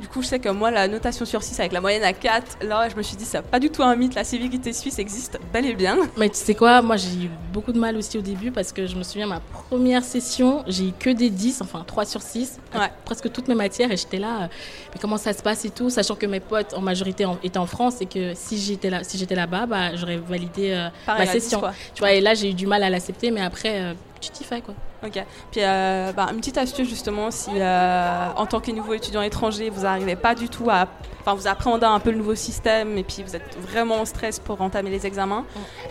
[0.00, 2.64] Du coup, je sais que moi, la notation sur 6 avec la moyenne à 4,
[2.64, 5.38] là, je me suis dit, c'est pas du tout un mythe, la sévérité suisse existe
[5.52, 5.98] bel et bien.
[6.16, 8.86] Mais tu sais quoi, moi j'ai eu beaucoup de mal aussi au début parce que
[8.86, 12.58] je me souviens, ma première session, j'ai eu que des 10, enfin 3 sur 6,
[12.72, 14.46] à presque toutes mes matières et j'étais là, euh,
[14.94, 17.58] mais comment ça se passe et tout, sachant que mes potes en majorité en- étaient
[17.58, 21.26] en France et que si j'étais là, si j'étais là-bas, bah, j'aurais validé euh, Pareil,
[21.26, 21.60] ma à 10, session.
[21.94, 23.92] Tu vois, et là j'ai eu du mal à l'accepter, mais après, euh,
[24.22, 24.74] tu t'y fais quoi.
[25.04, 25.22] Ok.
[25.50, 29.68] Puis, euh, bah, une petite astuce justement, si euh, en tant que nouveau étudiant étranger,
[29.70, 30.86] vous n'arrivez pas du tout à.
[31.20, 34.40] Enfin, vous appréhendez un peu le nouveau système et puis vous êtes vraiment en stress
[34.40, 35.44] pour entamer les examens,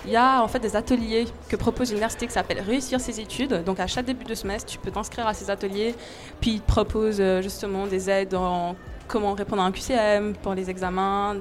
[0.05, 3.63] il y a en fait des ateliers que propose l'université qui s'appelle Réussir ses études.
[3.63, 5.95] Donc, à chaque début de semestre, tu peux t'inscrire à ces ateliers.
[6.41, 8.75] Puis, ils te proposent euh, justement des aides en
[9.11, 11.35] comment répondre à un QCM pour les examens,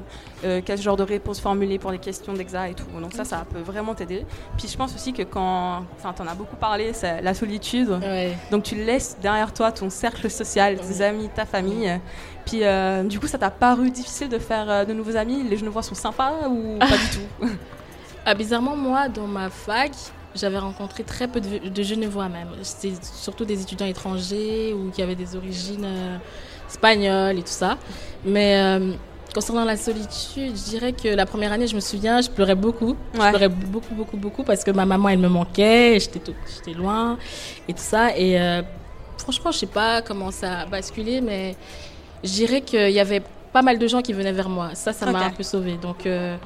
[0.45, 2.85] euh, quel genre de réponse formuler pour les questions d'exa et tout.
[3.01, 4.27] Donc ça, ça peut vraiment t'aider.
[4.59, 7.99] Puis je pense aussi que quand, enfin, t'en as beaucoup parlé, c'est la solitude.
[8.51, 11.99] Donc tu laisses derrière toi ton cercle social, tes amis, ta famille.
[12.45, 15.45] Puis euh, du coup, ça t'a paru difficile de faire euh, de nouveaux amis?
[15.45, 17.47] Les Genevois sont sympas ou pas du tout?
[18.27, 19.93] Ah, bizarrement, moi, dans ma fac,
[20.35, 22.49] j'avais rencontré très peu de, de Genevois même.
[22.63, 26.21] C'était surtout des étudiants étrangers ou qui avaient des origines
[26.71, 27.77] espagnoles et tout ça.
[28.25, 28.93] Mais euh,
[29.35, 32.97] concernant la solitude, je dirais que la première année, je me souviens, je pleurais beaucoup.
[33.15, 37.19] Je pleurais beaucoup, beaucoup, beaucoup parce que ma maman, elle me manquait, j'étais loin
[37.69, 38.17] et tout ça.
[38.17, 38.63] Et euh,
[39.19, 41.57] franchement, je sais pas comment ça a basculé, mais
[42.23, 44.71] je dirais qu'il y avait pas mal de gens qui venaient vers moi.
[44.75, 45.77] Ça, ça m'a un peu sauvée.
[45.77, 46.37] Donc, euh,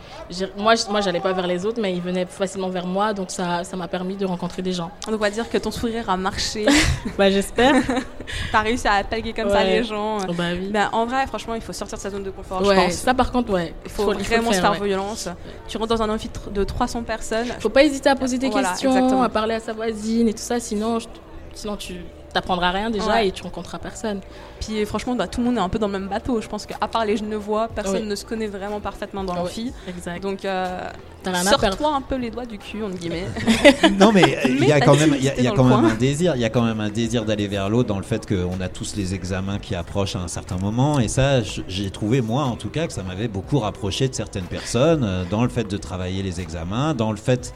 [0.57, 3.13] moi, je- moi, j'allais pas vers les autres, mais ils venaient facilement vers moi.
[3.13, 4.91] Donc, ça, ça m'a permis de rencontrer des gens.
[5.09, 6.65] On va dire que ton sourire a marché.
[7.19, 7.75] bah j'espère.
[8.53, 10.19] T'as réussi à attaquer comme ça les gens.
[10.29, 10.71] Oh, bah oui.
[10.73, 12.65] Ben, en vrai, franchement, il faut sortir de sa zone de confort.
[12.65, 12.93] je Ouais, pense.
[12.95, 13.75] ça par contre, ouais.
[13.85, 14.89] Il faut, vraiment se faire, faire ouais.
[14.89, 15.29] violence.
[15.69, 17.49] Tu rentres dans un amphi de 300 personnes.
[17.61, 19.23] Faut pas hésiter à poser des Voilà, questions, exactement.
[19.23, 20.59] à parler à sa voisine et tout ça.
[20.61, 21.07] Sinon, je-
[21.55, 21.97] sinon tu
[22.35, 23.29] t'apprendras rien déjà Ouais.
[23.29, 24.21] et tu rencontreras personne.
[24.61, 26.41] Puis franchement, bah, tout le monde est un peu dans le même bateau.
[26.41, 28.09] Je pense qu'à part les Genevois, personne Ouais.
[28.09, 29.73] ne se connaît vraiment parfaitement dans Ouais, l'amphi.
[29.89, 30.23] exact.
[30.23, 30.81] Donc, euh,
[31.25, 33.27] sors-toi un peu les doigts du cul, entre guillemets.
[33.99, 36.35] Non mais euh, il y a quand même, y a, y quand même un désir,
[36.37, 38.69] il y a quand même un désir d'aller vers l'autre dans le fait qu'on a
[38.69, 42.57] tous les examens qui approchent à un certain moment et ça, j'ai trouvé moi en
[42.57, 45.77] tout cas que ça m'avait beaucoup rapproché de certaines personnes euh, dans le fait de
[45.77, 47.55] travailler les examens, dans le fait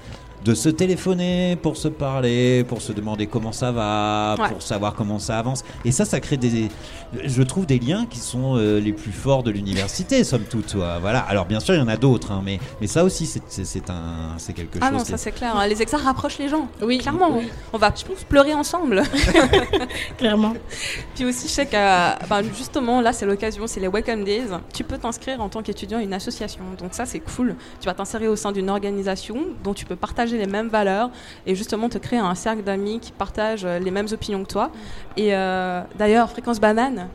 [0.49, 4.49] de se téléphoner pour se parler, pour se demander comment ça va, Ouais.
[4.49, 5.62] pour savoir comment ça avance.
[5.84, 6.70] Et ça, ça crée des,
[7.22, 10.72] je trouve des liens qui sont euh, les plus forts de l'université, somme toute.
[10.74, 10.99] ouais.
[11.03, 11.18] Voilà.
[11.20, 13.66] Alors bien sûr, il y en a d'autres, hein, mais mais ça aussi, c'est- c'est
[13.66, 14.92] c'est un, c'est quelque Ah chose.
[14.96, 15.55] non, qui ça est- c'est clair.
[15.55, 15.66] hein.
[15.66, 16.66] Les examens rapprochent les gens.
[16.80, 17.36] Oui, clairement.
[17.36, 17.49] oui.
[17.74, 19.03] On va tous pleurer ensemble.
[20.18, 20.55] Clairement.
[21.14, 21.72] Puis aussi, je sais que
[22.28, 24.44] ben, justement, là, c'est l'occasion, c'est les Welcome Days.
[24.72, 26.62] Tu peux t'inscrire en tant qu'étudiant à une association.
[26.78, 27.55] Donc ça, c'est cool.
[27.80, 31.11] Tu vas t'insérer au sein d'une organisation dont tu peux partager les mêmes valeurs
[31.47, 34.70] et justement te créer un cercle d'amis qui partagent euh, les mêmes opinions que toi.
[35.16, 37.09] Et euh, d'ailleurs, Fréquence Banane.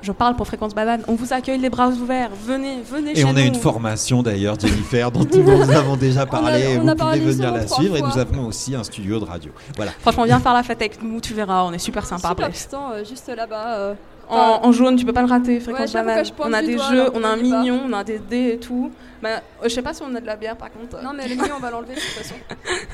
[0.00, 1.02] Je parle pour Fréquence Banane.
[1.08, 2.30] On vous accueille les bras ouverts.
[2.46, 3.38] Venez, venez Et chez on nous.
[3.38, 6.78] a une formation d'ailleurs, Jennifer, dont nous avons déjà parlé.
[6.80, 7.94] on a vous parlé pouvez venir la suivre.
[7.98, 9.52] Et nous avons aussi un studio de radio.
[9.76, 9.90] Voilà.
[10.00, 12.28] Franchement, viens faire la fête avec nous, tu verras, on est super sympa.
[12.30, 13.74] Super piston, euh, juste là-bas.
[13.76, 13.94] euh,
[14.28, 16.24] En, jaune, tu peux pas le rater, fréquence banane.
[16.36, 18.58] pointe On a des doigt, jeux, on a un mignon, on a des dés et
[18.58, 18.90] tout.
[19.22, 21.02] Bah, euh, je sais pas si on a de la bière par contre.
[21.02, 22.34] Non, mais le mignon, on va l'enlever de toute façon.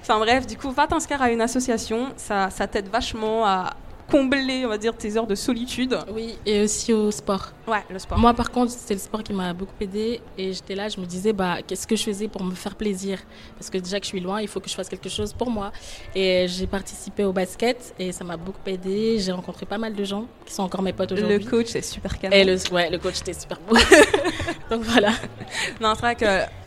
[0.00, 3.70] Enfin bref, du coup, va t'inscrire à une association, ça, ça t'aide vachement à
[4.12, 5.98] combler, on va dire, tes heures de solitude.
[6.14, 7.52] Oui, et aussi au sport.
[7.66, 8.18] Ouais, le sport.
[8.18, 10.20] Moi, par contre, c'est le sport qui m'a beaucoup aidé.
[10.36, 13.18] Et j'étais là, je me disais, bah, qu'est-ce que je faisais pour me faire plaisir?
[13.56, 15.50] Parce que déjà que je suis loin, il faut que je fasse quelque chose pour
[15.50, 15.72] moi.
[16.14, 19.18] Et j'ai participé au basket et ça m'a beaucoup aidé.
[19.18, 21.38] J'ai rencontré pas mal de gens qui sont encore mes potes aujourd'hui.
[21.38, 22.36] Le coach, c'est super canon.
[22.36, 23.76] Et le, ouais, le coach était super beau.
[24.70, 25.12] Donc voilà.
[25.80, 26.61] Non, c'est vrai que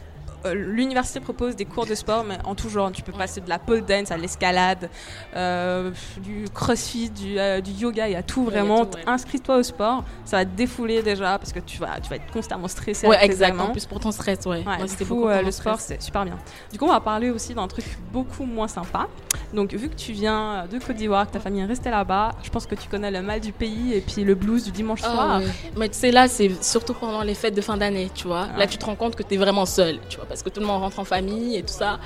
[0.54, 2.92] l'université propose des cours de sport, mais en tout genre.
[2.92, 4.90] Tu peux passer de la pole dance à l'escalade,
[5.36, 8.86] euh, du crossfit, du, euh, du yoga, il y a tout Ouais, vraiment.
[9.08, 12.32] Inscris-toi au sport, ça va te défouler déjà parce que tu vas, tu vas être
[12.32, 13.08] constamment stressé.
[13.08, 13.50] Ouais, avec tes exact.
[13.50, 13.70] examens.
[13.70, 14.64] En plus, pour ton stress, ouais.
[14.66, 16.38] Ouais, du coup, euh, le sport, c'est super bien.
[16.72, 19.08] Du coup, on va parler aussi d'un truc beaucoup moins sympa.
[19.54, 22.50] Donc, vu que tu viens de Côte d'Ivoire, que ta famille est restée là-bas, je
[22.50, 25.12] pense que tu connais le mal du pays et puis le blues du dimanche Ah
[25.12, 25.40] soir.
[25.40, 25.46] ouais.
[25.78, 28.48] Mais tu sais, là, c'est surtout pendant les fêtes de fin d'année, tu vois.
[28.58, 30.60] Là, tu te rends compte que tu es vraiment seul, tu vois, parce que tout
[30.60, 31.98] le monde rentre en famille et tout ça.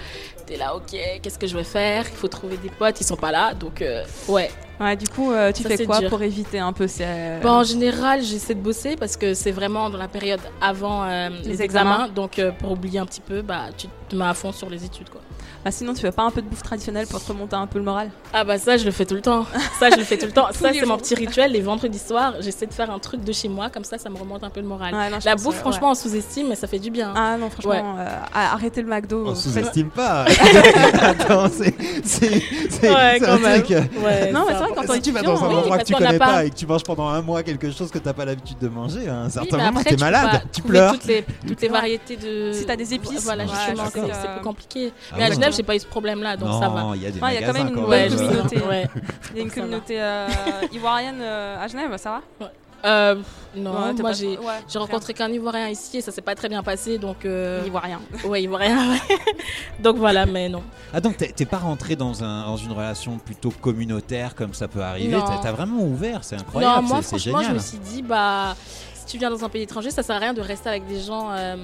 [0.45, 2.05] Tu es là, ok, qu'est-ce que je vais faire?
[2.07, 4.51] Il faut trouver des potes, ils sont pas là, donc euh, ouais.
[4.79, 6.09] Ouais, du coup, euh, tu Ça, fais quoi dur.
[6.09, 7.39] pour éviter un peu ces.
[7.41, 11.29] Bon, en général, j'essaie de bosser parce que c'est vraiment dans la période avant euh,
[11.29, 12.05] les, Les examens.
[12.05, 12.07] examens.
[12.09, 15.09] Donc, pour oublier un petit peu, bah, tu te mets à fond sur les études,
[15.09, 15.21] quoi.
[15.65, 17.79] Bah, sinon, tu fais pas un peu de bouffe traditionnelle pour te remonter un peu
[17.79, 19.45] le moral Ah bah ça je le fais tout le temps.
[19.79, 20.47] Ça je le fais tout le temps.
[20.53, 22.35] Ça c'est mon petit rituel les vendredis soirs.
[22.39, 24.61] J'essaie de faire un truc de chez moi comme ça ça me remonte un peu
[24.61, 24.93] le moral.
[24.95, 25.97] Ouais, non, je La bouffe euh, franchement ouais.
[25.97, 27.13] on sous-estime mais ça fait du bien.
[27.15, 29.25] Ah non, franchement, euh, à- arrêtez le McDo.
[29.27, 30.25] On euh, sous-estime pas.
[31.01, 33.61] Attends, c'est c'est c'est Ouais, c'est quand un même.
[33.61, 33.71] truc.
[33.71, 35.83] euh, Ouais, Non, mais c'est vrai, quand si tu vas dans un oui, endroit que
[35.83, 38.13] tu connais pas- pas et que tu manges pendant un mois quelque chose que t'as
[38.13, 40.93] pas l'habitude de manger, à un Oui, certain mais moment t'es malade, pas tu pleures.
[40.93, 42.53] Toutes les, toutes les variétés de.
[42.53, 43.23] Si t'as des épices.
[43.23, 44.01] Voilà, Ouais, justement, c'est
[44.33, 44.93] plus compliqué.
[45.11, 45.35] Ah mais à ouais.
[45.51, 46.91] Genève, j'ai pas eu ce problème-là, donc non, ça va.
[46.95, 48.57] il y a des Ouais, il y a quand même une quand bonne communauté.
[48.61, 48.87] Ouais.
[49.31, 50.27] Il y a une communauté euh,
[50.71, 52.49] ivoirienne euh, à Genève, ça va?
[52.85, 53.15] Euh,
[53.55, 56.63] non, Ouais, moi j'ai ouais, rencontré qu'un Ivoirien ici et ça s'est pas très bien
[56.63, 57.25] passé donc.
[57.25, 57.63] Euh...
[57.65, 57.99] Ivoirien.
[58.25, 58.91] Ouais, Ivoirien.
[58.91, 59.17] ouais.
[59.79, 60.63] donc voilà, mais non.
[60.93, 64.81] Ah donc t'es pas rentré dans, un, dans une relation plutôt communautaire comme ça peut
[64.81, 65.25] arriver, Non.
[65.41, 68.55] t'as vraiment ouvert, c'est incroyable, non, moi franchement, je me suis dit, bah,
[68.93, 71.01] si tu viens dans un pays étranger, ça sert à rien de rester avec des
[71.01, 71.55] gens euh,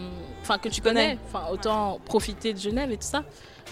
[0.42, 1.18] enfin que tu connais.
[1.28, 3.24] Enfin, autant profiter de Genève et tout ça.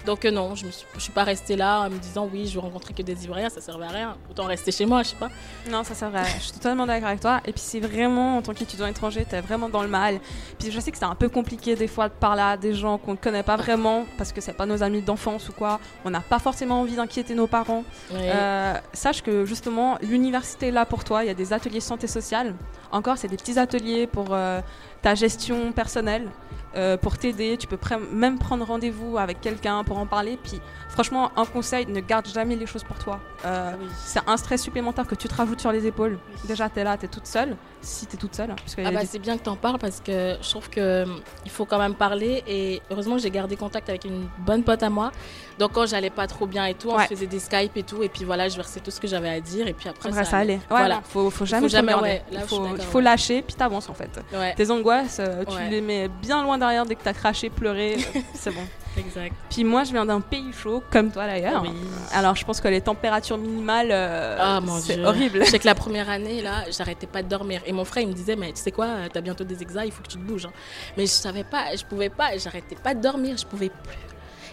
[0.06, 2.60] Donc euh, non, je ne suis, pas restée là en me disant oui, je vais
[2.60, 4.16] rencontrer que des Ivoiriens, ça servait à rien.
[4.30, 5.30] Autant rester chez moi, je sais pas.
[5.70, 6.24] Non, ça c'est vrai.
[6.36, 7.40] Je suis totalement d'accord avec toi.
[7.46, 10.20] Et puis c'est vraiment, en tant qu'étudiant étranger, t'es vraiment dans le mal.
[10.58, 12.98] Puis je sais que c'est un peu compliqué des fois de parler à des gens
[12.98, 15.80] qu'on ne connaît pas vraiment parce que c'est pas nos amis d'enfance ou quoi.
[16.04, 17.84] On n'a pas forcément envie d'inquiéter nos parents.
[18.12, 21.24] Euh, sache que justement, l'université est là pour toi.
[21.24, 22.54] Il y a des ateliers santé sociale.
[22.92, 24.60] Encore, c'est des petits ateliers pour euh,
[25.02, 26.28] ta gestion personnelle
[26.76, 27.56] euh, pour t'aider.
[27.56, 27.78] Tu peux
[28.12, 30.38] même prendre rendez-vous avec quelqu'un pour en parler.
[30.42, 33.20] Puis, franchement, un conseil ne garde jamais les choses pour toi.
[33.44, 33.72] Euh,
[34.04, 36.18] C'est un stress supplémentaire que tu te rajoutes sur les épaules.
[36.46, 37.56] Déjà, tu es là, tu es toute seule.
[37.82, 38.48] Si tu es toute seule.
[38.48, 41.04] Parce que Ah bah, c'est bien que tu en parles parce que je trouve que
[41.04, 44.82] hum, il faut quand même parler et heureusement j'ai gardé contact avec une bonne pote
[44.82, 45.12] à moi.
[45.58, 47.06] Donc quand j'allais pas trop bien et tout, on Ouais.
[47.06, 49.38] faisait des Skype et tout et puis voilà, je versais tout ce que j'avais à
[49.40, 50.54] dire et puis après, Après, ça allait.
[50.54, 51.02] Ouais, voilà.
[51.04, 53.04] faut, faut jamais, jamais ouais, là, il faut, d'accord, il faut ouais.
[53.04, 54.18] lâcher, puis t'avances en fait.
[54.56, 58.20] Tes angoisses, euh, tu les mets bien loin derrière dès que t'as craché, pleuré, euh,
[58.34, 58.62] c'est bon.
[58.96, 59.34] Exact.
[59.50, 61.62] Puis moi, je viens d'un pays chaud, comme toi d'ailleurs.
[61.62, 61.70] Oui.
[62.12, 65.44] Alors, je pense que les températures minimales, euh, Ah c'est horrible.
[65.44, 67.60] Je sais que la première année, là, j'arrêtais pas de dormir.
[67.66, 69.92] Et mon frère, il me disait, mais tu sais quoi, t'as bientôt des examens, il
[69.92, 70.46] faut que tu te bouges.
[70.46, 70.52] hein.
[70.96, 73.98] Mais je savais pas, je pouvais pas, j'arrêtais pas de dormir, je pouvais plus.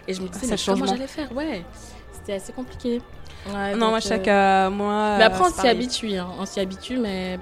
[0.07, 1.31] Et je me disais, Ah, mais comment j'allais faire?
[1.31, 1.63] Ouais,
[2.11, 2.99] c'était assez compliqué.
[3.47, 6.45] Ouais, Non, moi, sais euh, que moi, Mais après, euh, on s'y habitue, hein, on
[6.45, 7.39] s'y habitue, mais.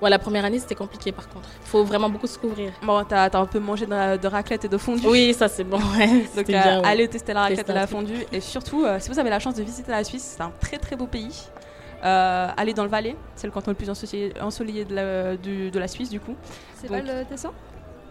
[0.00, 1.48] Ouais, la première année, c'était compliqué par contre.
[1.64, 2.70] Faut vraiment beaucoup se couvrir.
[2.82, 5.06] Bon, t'as un peu mangé de, ra- de raclette et de fondue.
[5.08, 5.78] Oui, ça c'est bon.
[5.98, 6.86] Ouais, Donc, euh, bien, ouais.
[6.86, 8.24] allez tester la raclette et la fondue.
[8.32, 10.78] Et surtout, euh, si vous avez la chance de visiter la Suisse, c'est un très
[10.78, 11.48] très beau pays.
[12.04, 15.72] Euh, allez dans le Valais, c'est le canton le plus ensoleillé, ensoleillé de, la, du-
[15.72, 16.36] de la Suisse du coup.
[16.80, 17.50] C'est pas le Tessin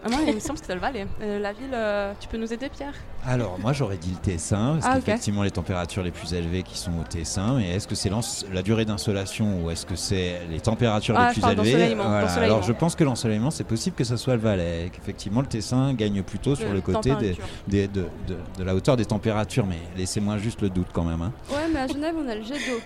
[0.04, 1.06] Ah, moi, il me semble que c'était le Valais.
[1.22, 2.94] Euh, la ville, euh, tu peux nous aider, Pierre?
[3.26, 6.78] Alors, moi j'aurais dit le Tessin, parce Ah, qu'effectivement les températures les plus élevées qui
[6.78, 8.10] sont au Tessin, mais est-ce que c'est
[8.52, 11.96] la durée d'insolation ou est-ce que c'est les températures Ah, les je plus élevées?
[12.38, 15.94] Alors je pense que l'ensoleillement c'est possible que ça soit le Valais, qu'effectivement le Tessin
[15.94, 17.44] gagne plutôt sur le côté des, température.
[17.66, 21.20] des- de, de- de la hauteur des températures, mais laissez-moi juste le doute quand même.
[21.20, 21.32] hein.
[21.50, 22.80] Ouais, mais à Genève, on a le jet d'eau.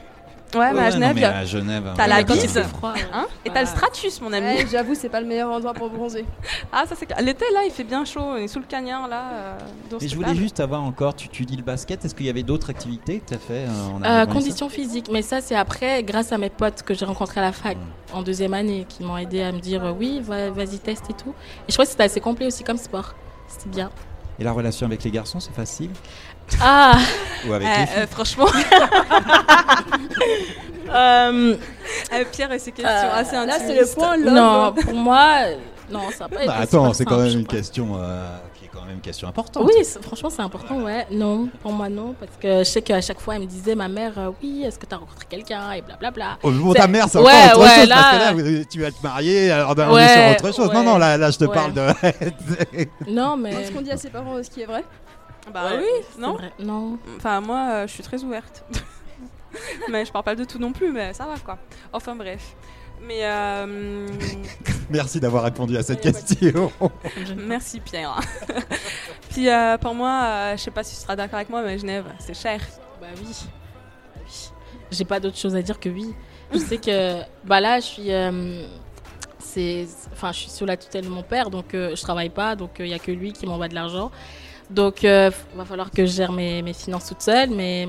[0.55, 2.59] Ouais, mais à non, Genève, mais y a- à Genève, t'as ouais, la il bise,
[2.65, 4.47] froid, hein, et t'as le stratus, mon ami.
[4.47, 6.25] Ouais, J'avoue, c'est pas le meilleur endroit pour bronzer.
[6.73, 7.21] Ah, ça c'est clair.
[7.23, 9.23] L'été, là, il fait bien chaud, on est sous le cagnard, là.
[9.33, 9.59] euh,
[9.91, 10.39] dans je voulais table.
[10.39, 13.29] juste avoir encore, tu, tu dis le basket, est-ce qu'il y avait d'autres activités que
[13.29, 16.39] tu as fait euh, en Euh, ici conditions physiques, mais ça c'est après, grâce à
[16.39, 18.17] mes potes que j'ai rencontrés à la fac Mm.
[18.17, 21.15] en deuxième année, qui m'ont aidé à me dire euh, oui, va- vas-y teste et
[21.15, 21.31] tout.
[21.31, 23.15] Et je crois que c'était assez complet aussi comme sport.
[23.49, 23.91] C'était bien.
[24.39, 25.91] Et la relation avec les garçons, c'est facile?
[26.61, 26.97] Ah
[27.49, 28.47] Ou avec Euh, euh, franchement.
[30.95, 31.57] Euh,
[32.13, 34.33] Euh, Pierre et ses questions Euh, assez là, c'est le point love.
[34.35, 35.55] Non, pour moi, euh,
[35.91, 38.27] non, ça n'a pas Bah, été Attends, c'est quand même une question euh,
[38.59, 39.65] qui est quand même une question importante.
[39.67, 41.07] Oui, c'est- franchement, c'est important, ouais.
[41.11, 42.15] Non, pour moi, non.
[42.19, 44.79] Parce que je sais qu'à chaque fois, elle me disait, ma mère, euh, oui, est-ce
[44.79, 46.37] que tu as rencontré quelqu'un Et blablabla.
[46.43, 48.81] C'est- ta mère, c'est Ouais, encore autre ouais, chose, là- parce que là, vous- tu
[48.81, 50.73] vas te marier, alors on est Ouais, sur autre chose.
[50.75, 50.85] Non, ouais.
[50.87, 51.55] non, là, là je te Ouais.
[51.55, 51.87] parle de...
[53.11, 53.65] Non, mais.
[53.65, 54.85] Ce qu'on dit à ses parents, ce qui est vrai?
[55.53, 56.53] Bah Ouais, oui, non vrai.
[56.59, 56.99] Non.
[57.17, 58.65] Enfin, moi, euh, je suis très ouverte.
[59.91, 61.59] mais je parle pas de tout non plus, mais ça va quoi.
[61.93, 62.55] Enfin, bref.
[63.07, 64.07] Mais euh,
[64.91, 66.71] Merci d'avoir répondu à cette question.
[67.37, 68.21] merci Pierre.
[69.31, 71.79] Puis euh, pour moi, euh, je sais pas si tu seras d'accord avec moi, mais
[71.79, 72.61] Genève, c'est cher.
[73.01, 73.35] Bah oui.
[74.17, 74.51] oui.
[74.93, 76.15] J'ai pas d'autre chose à dire que oui.
[76.53, 78.63] Je sais que bah là, je suis, euh,
[79.39, 82.57] c'est, enfin, je suis sous la tutelle de mon père, donc euh, je travaille pas,
[82.57, 84.11] donc il y a que lui qui m'envoie de l'argent.
[84.73, 87.87] Donc, euh, va falloir que je gère mes, mes finances toute seule, mais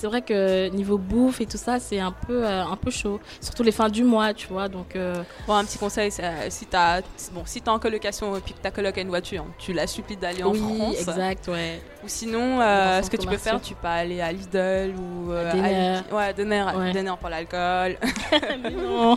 [0.00, 3.20] c'est vrai que niveau bouffe et tout ça, c'est un peu, euh, un peu chaud.
[3.38, 4.66] Surtout les fins du mois, tu vois.
[4.68, 8.34] Donc, euh, Bon, un petit conseil, c'est, euh, si t'as bon, si t'es en colocation
[8.34, 10.96] et puis que ta coloc a une voiture, tu la supplies d'aller en oui, France.
[11.00, 11.82] exact, ouais.
[12.02, 15.52] Ou sinon, euh, ce que tu peux faire, tu peux aller à Lidl ou euh,
[15.52, 16.02] Denner.
[16.10, 16.92] à- Ouais, Denner, Ouais.
[16.92, 17.98] Denner pour l'alcool.
[18.62, 19.16] Mais non.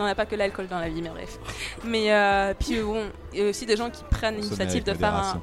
[0.00, 1.38] il n'y a pas que l'alcool dans la vie, mais bref.
[1.84, 5.14] Mais euh, puis bon, il y a aussi des gens qui prennent l'initiative de faire
[5.14, 5.42] un.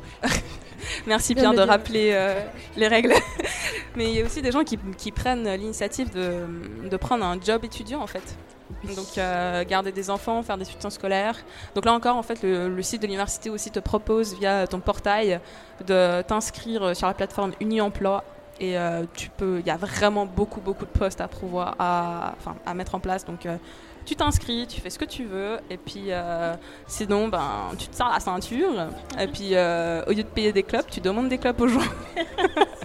[1.08, 2.40] Merci Bien de rappeler euh,
[2.76, 3.14] les règles.
[3.96, 7.40] mais il y a aussi des gens qui, qui prennent l'initiative de, de prendre un
[7.40, 8.36] job étudiant en fait.
[8.84, 11.38] Donc euh, garder des enfants, faire des soutiens scolaires.
[11.74, 14.80] Donc là encore, en fait, le, le site de l'université aussi te propose via ton
[14.80, 15.40] portail
[15.86, 18.24] de t'inscrire sur la plateforme Uni-Emploi.
[18.60, 22.34] Et euh, tu peux, il y a vraiment beaucoup beaucoup de postes à pouvoir, à,
[22.40, 23.24] enfin, à mettre en place.
[23.26, 23.58] Donc euh,
[24.06, 26.56] tu t'inscris, tu fais ce que tu veux, et puis euh,
[26.88, 27.44] sinon, ben,
[27.78, 28.88] tu te sers la ceinture,
[29.20, 31.82] et puis euh, au lieu de payer des clubs, tu demandes des clubs aux gens.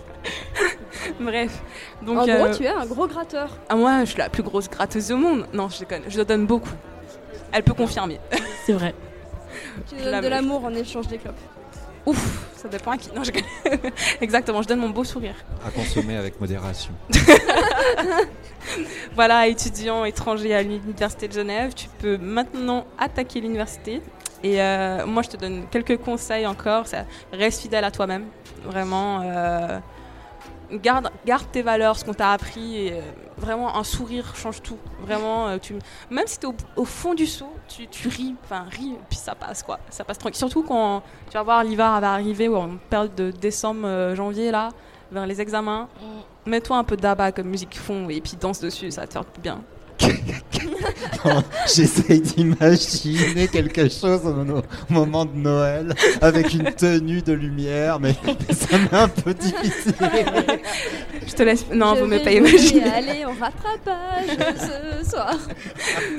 [1.21, 1.63] Bref.
[2.03, 3.57] Donc, en gros, euh, tu es un gros gratteur.
[3.69, 5.47] ah, moi, je suis la plus grosse gratteuse au monde.
[5.53, 6.71] Non, je déconne, je donne beaucoup.
[7.53, 8.19] Elle peut confirmer.
[8.65, 8.95] C'est vrai.
[9.89, 11.35] Tu donnes la- de l'amour en échange des clopes.
[12.07, 13.11] Ouf, ça dépend à qui.
[13.13, 13.33] Non, je.
[14.21, 15.35] Exactement, je donne mon beau sourire.
[15.67, 16.93] À consommer avec modération.
[19.17, 24.01] Voilà, étudiant étranger à l'Université de Genève, tu peux maintenant attaquer l'université.
[24.43, 26.87] Et euh, moi, je te donne quelques conseils encore.
[26.87, 28.27] Ça, reste fidèle à toi-même.
[28.65, 29.79] Vraiment, euh,
[30.79, 32.77] garde, garde tes valeurs, ce qu'on t'a appris.
[32.77, 33.01] Et, euh,
[33.37, 34.79] vraiment, un sourire change tout.
[35.01, 35.75] Vraiment, euh, tu,
[36.11, 38.35] même si tu es au, au fond du seau, tu, tu ris.
[38.45, 39.79] Enfin, ris, puis ça passe, quoi.
[39.91, 40.39] Ça passe tranquille.
[40.39, 44.51] Surtout quand tu vas voir l'hiver va arriver, ou en période de décembre, euh, janvier,
[44.51, 44.71] là,
[45.11, 45.89] vers les examens.
[46.47, 49.25] Mets-toi un peu d'abat comme musique fond et puis danse dessus, ça va te faire
[49.25, 49.63] du bien.
[51.75, 58.15] J'essaye d'imaginer quelque chose au, moment de Noël avec une tenue de lumière, mais,
[58.51, 59.95] ça m'est un peu difficile.
[61.27, 61.67] Je te laisse.
[61.73, 62.87] Non, Je vous me vais pas imaginer.
[62.87, 65.39] y aller en rattrapage ce soir.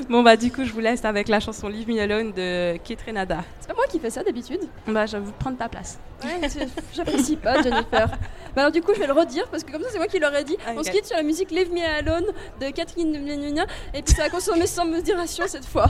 [0.08, 3.02] Bon bah du coup je vous laisse avec la chanson Leave Me Alone de Kate
[3.06, 3.44] Renada.
[3.60, 4.60] C'est pas moi qui fais ça d'habitude.
[4.86, 5.98] Bah je vais vous prendre ta place.
[6.22, 6.48] Ouais,
[6.94, 8.08] j'apprécie pas Jennifer.
[8.54, 10.18] Bah alors du coup je vais le redire parce que comme ça c'est moi qui
[10.18, 10.56] l'aurais dit.
[10.76, 12.26] On se quitte sur la musique Leave Me Alone
[12.60, 15.86] de Catherine Gna et puis ça a consommé sans modération cette fois.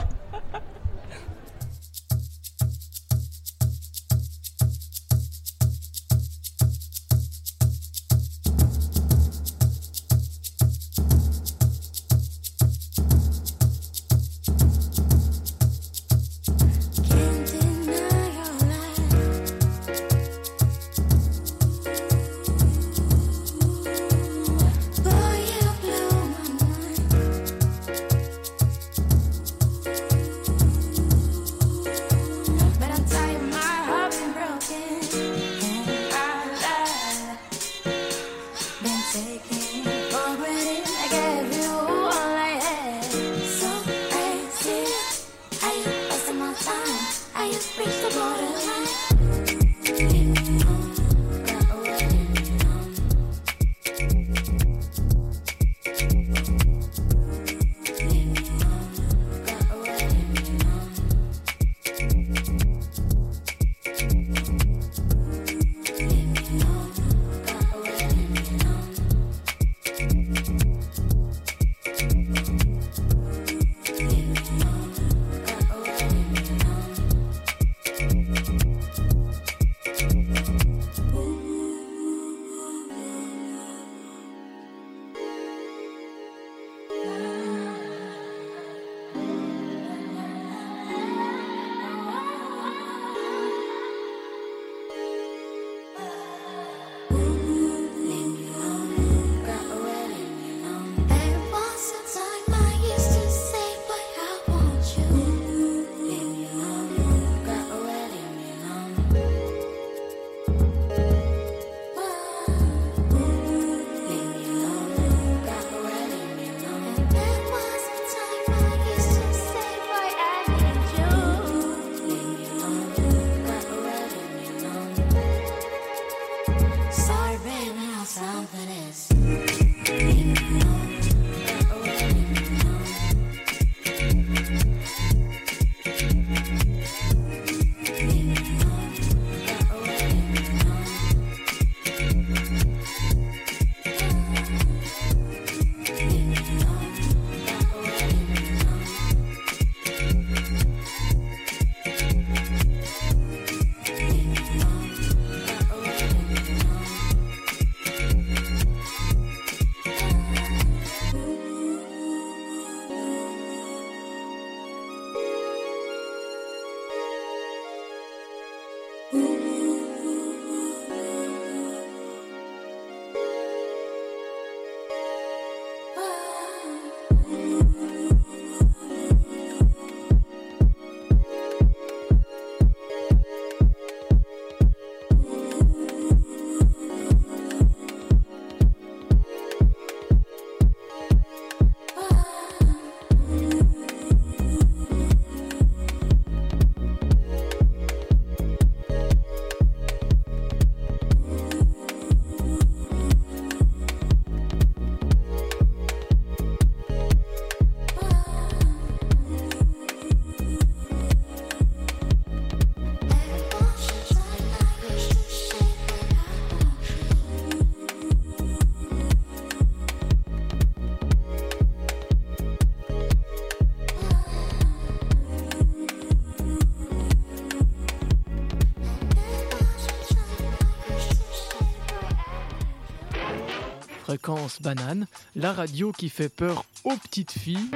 [234.47, 237.71] Fréquence banane, la radio qui fait peur aux petites filles,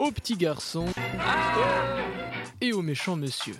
[0.00, 0.86] aux petits garçons
[2.60, 3.54] et aux méchants monsieur.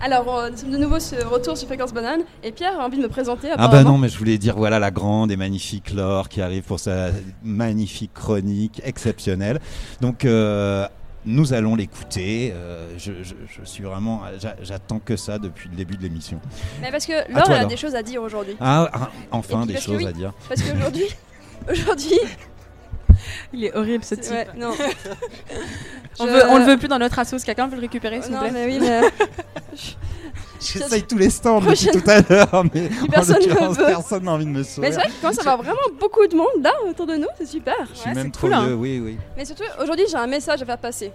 [0.00, 2.98] Alors on- nous sommes de nouveau sur retour sur Fréquence Banane et Pierre a envie
[2.98, 3.48] de me présenter.
[3.56, 6.62] Ah bah non, mais je voulais dire voilà la grande et magnifique Laure qui arrive
[6.64, 7.08] pour sa
[7.42, 9.58] magnifique chronique exceptionnelle.
[10.02, 10.86] Donc euh,
[11.26, 12.52] nous allons l'écouter.
[12.54, 16.40] Euh, je, je- je suis vraiment, j'a- j'attends que ça depuis le début de l'émission.
[16.80, 18.56] Mais parce que Laure, toi, elle a des choses à dire aujourd'hui.
[18.60, 20.32] Ah, ah, enfin puis des choses oui, à dire.
[20.48, 21.06] Parce qu'aujourd'hui,
[21.70, 22.18] aujourd'hui,
[23.52, 24.30] Il est horrible ce type.
[24.32, 24.72] Ouais, non.
[26.18, 27.38] on, Je- veut, on le veut plus dans notre assos.
[27.44, 29.00] Quelqu'un veut le récupérer, s'il vous non, plaît mais oui, mais
[30.60, 34.64] J'essaye tous les stands depuis tout à l'heure, mais personne n'a envie de me Mais
[34.64, 34.92] sauver.
[34.92, 37.46] c'est vrai qu'il commence à avoir vraiment beaucoup de monde là autour de nous, c'est
[37.46, 37.76] super.
[37.92, 38.66] Je suis même trop hein.
[38.66, 39.18] vieux, oui, oui.
[39.36, 41.12] Mais surtout, aujourd'hui, j'ai un message à faire passer.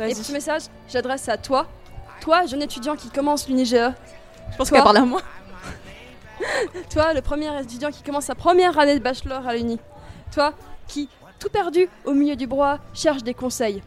[0.00, 1.66] Et ce message, j'adresse à toi,
[2.20, 3.70] toi, jeune étudiant qui commence l'UNIGE.
[4.50, 5.22] Je pense qu'elle parle à moi.
[6.90, 9.78] toi, le premier étudiant qui commence sa première année de bachelor à l'Uni.
[10.32, 10.52] Toi,
[10.86, 13.82] qui, tout perdu au milieu du brouhaha, cherche des conseils.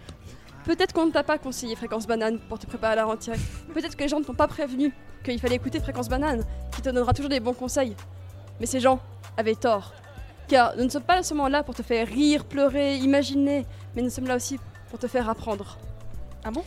[0.69, 3.39] Peut-être qu'on ne t'a pas conseillé Fréquence Banane pour te préparer à la rentrée.
[3.73, 4.93] Peut-être que les gens ne t'ont pas prévenu
[5.23, 7.95] qu'il fallait écouter Fréquence Banane, qui te donnera toujours des bons conseils.
[8.59, 8.99] Mais ces gens
[9.35, 9.95] avaient tort.
[10.47, 13.65] Car nous ne sommes pas seulement là pour te faire rire, pleurer, imaginer,
[13.95, 14.59] mais nous sommes là aussi
[14.91, 15.79] pour te faire apprendre.
[16.43, 16.63] Ah bon?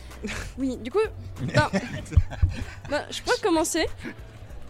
[0.57, 0.99] Oui, du coup,
[1.39, 1.69] ben,
[2.89, 3.85] ben, je pourrais commencer.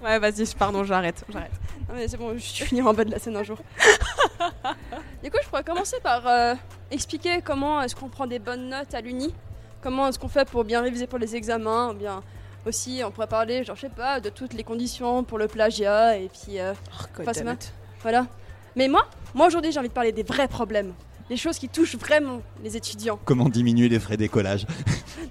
[0.04, 1.52] Ouais, vas-y, pardon, j'arrête, j'arrête.
[1.88, 3.58] Non mais c'est bon, je finis en bas de la scène un jour.
[5.24, 6.56] du coup, je pourrais commencer par euh,
[6.92, 9.34] expliquer comment est-ce qu'on prend des bonnes notes à l'uni,
[9.82, 12.22] comment est-ce qu'on fait pour bien réviser pour les examens, ou bien
[12.66, 16.18] aussi on pourrait parler, genre je sais pas, de toutes les conditions pour le plagiat
[16.18, 16.60] et puis.
[16.60, 16.74] Euh,
[17.16, 17.60] God enfin, c'est damn ma-.
[18.02, 18.28] Voilà.
[18.76, 20.94] Mais moi, moi aujourd'hui, j'ai envie de parler des vrais problèmes,
[21.30, 23.20] les choses qui touchent vraiment les étudiants.
[23.24, 24.66] Comment diminuer les frais d'écolage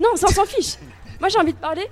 [0.01, 0.77] Non, ça on s'en fiche.
[1.21, 1.89] Moi j'ai envie de parler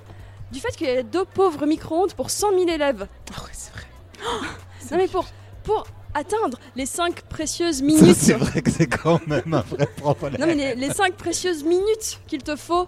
[0.51, 3.07] du fait qu'il y a deux pauvres micro-ondes pour 100 000 élèves.
[3.33, 3.83] Ah ouais, c'est vrai.
[4.91, 5.25] non mais pour,
[5.63, 8.15] pour atteindre les 5 précieuses minutes.
[8.17, 10.39] C'est vrai que c'est quand même un vrai problème.
[10.39, 12.87] Non mais les, les 5 précieuses minutes qu'il te faut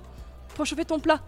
[0.55, 1.21] pour chauffer ton plat.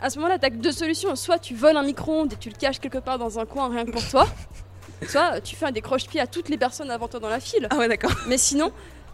[0.00, 1.14] À ce moment-là, t'as que deux solutions.
[1.16, 3.84] Soit tu voles un micro-ondes et tu le caches quelque part dans un coin rien
[3.84, 4.26] que pour toi.
[5.08, 7.66] Soit tu fais un décroche-pied à toutes les personnes avant toi dans la file.
[7.70, 8.12] Ah ouais, d'accord.
[8.26, 8.72] Mais sinon,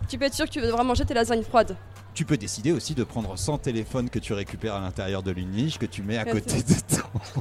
[0.08, 1.76] tu peux être sûr que tu devoir manger tes lasagnes froides.
[2.14, 5.78] Tu peux décider aussi de prendre 100 téléphones que tu récupères à l'intérieur de l'unige,
[5.78, 7.40] que tu mets à côté de ton,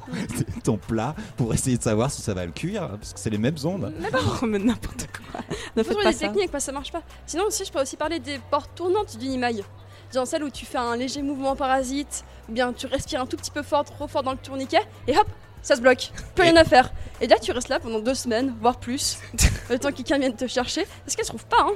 [0.56, 3.20] de ton plat pour essayer de savoir si ça va le cuire, hein, parce que
[3.20, 3.94] c'est les mêmes ondes.
[4.00, 5.42] Mais bon, Oh, mais n'importe quoi.
[5.76, 6.28] Ne faut faites pas des ça.
[6.28, 7.04] techniques parce que ça marche pas.
[7.28, 9.64] Sinon aussi, je peux aussi parler des portes tournantes d'une imaille.
[10.12, 13.38] Genre celle où tu fais un léger mouvement parasite, ou bien tu respires un tout
[13.38, 15.28] petit peu fort, trop fort dans le tourniquet, et hop,
[15.62, 16.12] ça se bloque.
[16.34, 16.92] Plus rien à faire.
[17.22, 19.18] Et là, tu restes là pendant deux semaines, voire plus,
[19.70, 21.74] le temps que quelqu'un vienne te chercher, parce qu'elle se trouve pas, hein.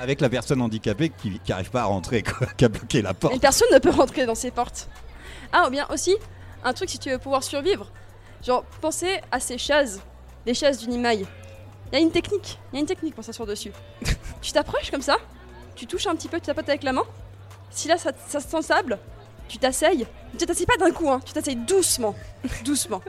[0.00, 3.34] Avec la personne handicapée qui n'arrive pas à rentrer, quoi, qui a bloqué la porte.
[3.34, 4.88] Et personne ne peut rentrer dans ces portes.
[5.52, 6.16] Ah, ou bien aussi,
[6.64, 7.86] un truc si tu veux pouvoir survivre.
[8.42, 10.00] Genre, pensez à ces chaises,
[10.46, 11.26] les chaises d'une imaille.
[11.92, 13.72] Il y a une technique, il y a une technique pour s'asseoir dessus.
[14.40, 15.18] tu t'approches comme ça,
[15.76, 17.04] tu touches un petit peu, tu tapotes avec la main.
[17.70, 18.98] Si là ça, ça se sent sable,
[19.48, 20.06] tu t'asseyes.
[20.38, 22.14] Tu t'asseyes pas d'un coup, hein, tu t'asseyes doucement.
[22.64, 23.02] doucement.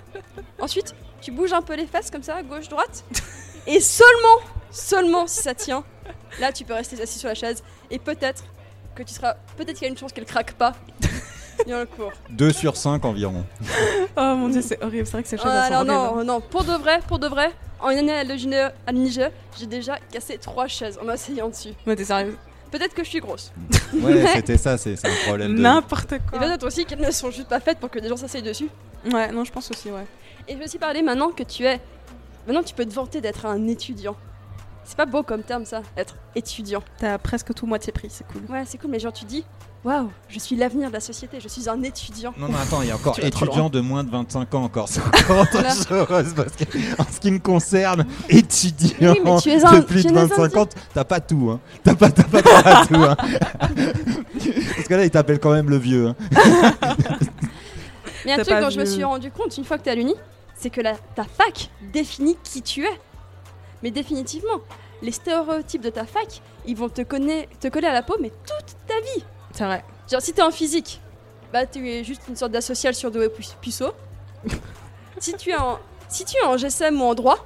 [0.60, 3.06] Ensuite, tu bouges un peu les fesses comme ça, gauche, droite.
[3.66, 4.40] Et seulement,
[4.72, 5.86] seulement si ça tient,
[6.40, 7.64] là tu peux rester assis sur la chaise.
[7.90, 8.44] Et peut-être
[8.96, 9.36] que tu seras.
[9.58, 10.74] Peut-être qu'il y a une chance qu'elle craque pas.
[11.68, 12.12] dans le cours.
[12.30, 13.46] 2 sur 5 environ.
[14.18, 15.06] Oh mon dieu, c'est horrible.
[15.06, 17.18] C'est vrai que c'est chaud Ah, à alors s'en non, non, pour de vrai, pour
[17.20, 19.22] de vrai, en une année à l'UNIGE, à l'UNIGE,
[19.60, 21.70] j'ai déjà cassé trois chaises en m'asseyant dessus.
[21.86, 22.36] Mais t'es sérieuse?
[22.72, 23.52] Peut-être que je suis grosse.
[23.94, 25.62] Ouais, c'était ça, c'est un problème de.
[25.62, 26.40] N'importe Et quoi.
[26.40, 28.70] peut-être aussi qu'elles ne sont juste pas faites pour que des gens s'asseyent dessus.
[29.12, 30.06] Ouais, non, je pense aussi, ouais.
[30.48, 31.80] Et je vais aussi parler maintenant que tu es.
[32.48, 34.16] Maintenant, tu peux te vanter d'être un étudiant.
[34.84, 36.82] C'est pas beau comme terme ça, être étudiant.
[36.98, 38.42] T'as presque tout moitié prix, c'est cool.
[38.50, 39.46] Ouais, c'est cool, mais genre tu dis,
[39.86, 42.34] waouh, je suis l'avenir de la société, je suis un étudiant.
[42.38, 44.90] Non, non, attends, il y a encore étudiant de moins de 25 ans encore.
[44.90, 46.34] C'est encore chose.
[46.36, 50.02] Parce que, en ce qui me concerne, étudiant Oui, mais tu es un- de plus
[50.02, 51.50] tu de es un 25 ans, t'as pas tout.
[51.52, 51.60] Hein.
[51.84, 52.96] T'as pas, t'as pas à tout.
[52.96, 53.16] Hein.
[54.76, 56.08] Parce que là, il t'appelle quand même le vieux.
[56.08, 56.16] hein.
[58.26, 59.90] Mais un T'as truc pas dont je me suis rendu compte une fois que t'es
[59.92, 60.14] à l'uni,
[60.56, 63.00] c'est que la, ta fac définit qui tu es.
[63.84, 64.62] Mais définitivement,
[65.02, 68.30] les stéréotypes de ta fac, ils vont te, connaître, te coller à la peau, mais
[68.30, 69.24] toute ta vie.
[69.54, 69.84] C'est vrai.
[70.10, 71.02] Genre, si t'es en physique,
[71.52, 73.92] bah tu es juste une sorte d'asocial surdoué pu- puceau.
[75.20, 77.46] si tu es en si tu es en GSM ou en droit,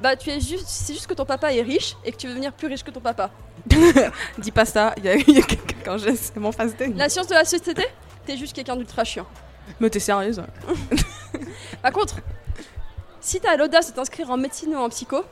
[0.00, 2.32] bah tu es juste c'est juste que ton papa est riche et que tu veux
[2.32, 3.30] devenir plus riche que ton papa.
[4.38, 6.86] Dis pas ça, il y a, a quelqu'un quand j'ai c'est mon face de.
[6.96, 7.86] La science de la société,
[8.26, 9.26] t'es juste quelqu'un d'ultra chiant.
[9.80, 10.42] Mais t'es sérieuse
[11.82, 12.16] Par contre,
[13.20, 15.24] si t'as l'audace de t'inscrire en médecine ou en psycho,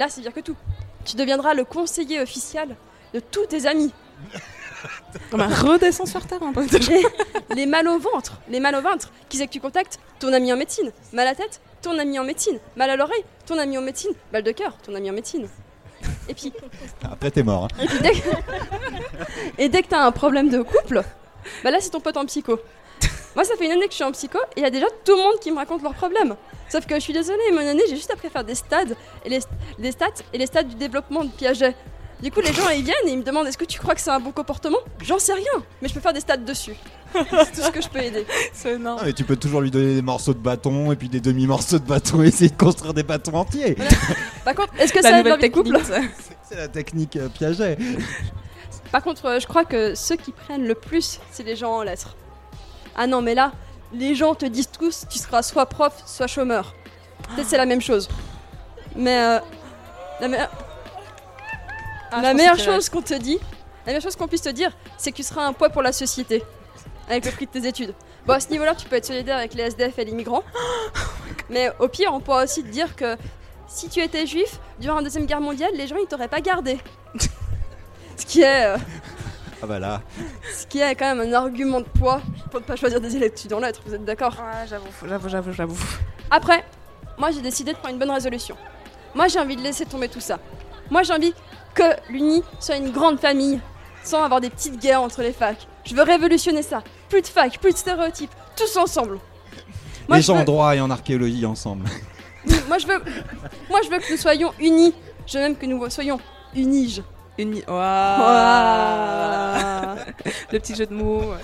[0.00, 0.56] là c'est dire que tout.
[1.04, 2.74] Tu deviendras le conseiller officiel
[3.14, 3.92] de tous tes amis.
[5.32, 6.64] On va redescendre sur terre un peu.
[6.88, 7.04] les,
[7.54, 9.98] les mal au ventre, les mal au ventre, qui c'est que tu contactes?
[10.18, 10.90] Ton ami en médecine.
[11.12, 12.58] Mal à la tête Ton ami en médecine.
[12.76, 14.10] Mal à l'oreille Ton ami en médecine.
[14.32, 15.48] Mal de cœur Ton ami en médecine.
[16.28, 16.52] Et puis,
[17.02, 17.64] Après, t'es mort.
[17.64, 17.82] hein.
[17.82, 18.28] et puis dès que,
[19.58, 21.02] et dès que t'as un problème de couple,
[21.62, 22.58] bah là c'est ton pote en psycho.
[23.36, 24.86] Moi ça fait une année que je suis en psycho et il y a déjà
[25.04, 26.34] tout le monde qui me raconte leurs problèmes.
[26.68, 29.28] Sauf que je suis désolée, mon année j'ai juste appris à faire des stades et
[29.28, 29.40] les,
[29.78, 31.74] les stats et les stades du développement de Piaget.
[32.22, 34.00] Du coup, les gens ils viennent et ils me demandent est-ce que tu crois que
[34.00, 34.76] c'est un bon comportement?
[35.02, 36.74] J'en sais rien, mais je peux faire des stats dessus.
[37.14, 38.26] c'est tout ce que je peux aider.
[38.52, 38.98] C'est énorme.
[39.00, 41.78] Ah, mais tu peux toujours lui donner des morceaux de bâton et puis des demi-morceaux
[41.78, 43.74] de bâton et essayer de construire des bâtons entiers.
[44.44, 46.00] Par contre, est-ce que La ça aide dans les technique, couples.
[46.48, 47.78] C'est la technique euh, Piaget.
[48.92, 51.82] Par contre, euh, je crois que ceux qui prennent le plus, c'est les gens en
[51.82, 52.16] lettres.
[52.96, 53.52] Ah non, mais là,
[53.92, 56.74] les gens te disent tous tu seras soit prof, soit chômeur.
[57.34, 58.08] Peut-être c'est la même chose.
[58.96, 59.38] Mais euh,
[60.20, 60.36] la, me-
[62.12, 63.38] Ah, la meilleure chose qu'on te dit,
[63.86, 65.92] la meilleure chose qu'on puisse te dire, c'est que tu seras un poids pour la
[65.92, 66.42] société
[67.08, 67.94] avec le prix de tes études.
[68.26, 70.42] Bon, à ce niveau-là, tu peux être solidaire avec les SDF et les migrants.
[71.48, 73.16] Mais au pire, on pourra aussi te dire que
[73.66, 76.78] si tu étais juif, durant la Deuxième Guerre mondiale, les gens ils t'auraient pas gardé.
[78.16, 78.66] ce qui est.
[78.66, 78.76] euh,
[79.62, 80.00] Ah bah là.
[80.54, 83.52] ce qui est quand même un argument de poids pour ne pas choisir des études
[83.52, 84.34] en lettres, vous êtes d'accord?
[84.38, 85.78] Ouais, j'avoue, j'avoue, j'avoue, j'avoue.
[86.30, 86.64] Après,
[87.18, 88.56] moi j'ai décidé de prendre une bonne résolution.
[89.14, 90.38] Moi j'ai envie de laisser tomber tout ça.
[90.90, 91.34] Moi j'ai envie
[91.74, 93.60] que l'Uni soit une grande famille,
[94.02, 95.66] sans avoir des petites guerres entre les facs.
[95.84, 96.82] Je veux révolutionner ça.
[97.08, 99.18] Plus de facs, plus de stéréotypes, tous ensemble.
[100.08, 101.84] Moi, les je gens en veux- droit et en archéologie ensemble.
[102.68, 102.98] Moi je veux,
[103.68, 104.94] moi je veux que nous soyons unis.
[105.26, 106.18] Je veux même que nous soyons
[106.54, 107.02] uniges.
[107.38, 107.62] Uni.
[107.68, 109.06] Ouah.
[110.52, 111.34] Le petit jeu de mots.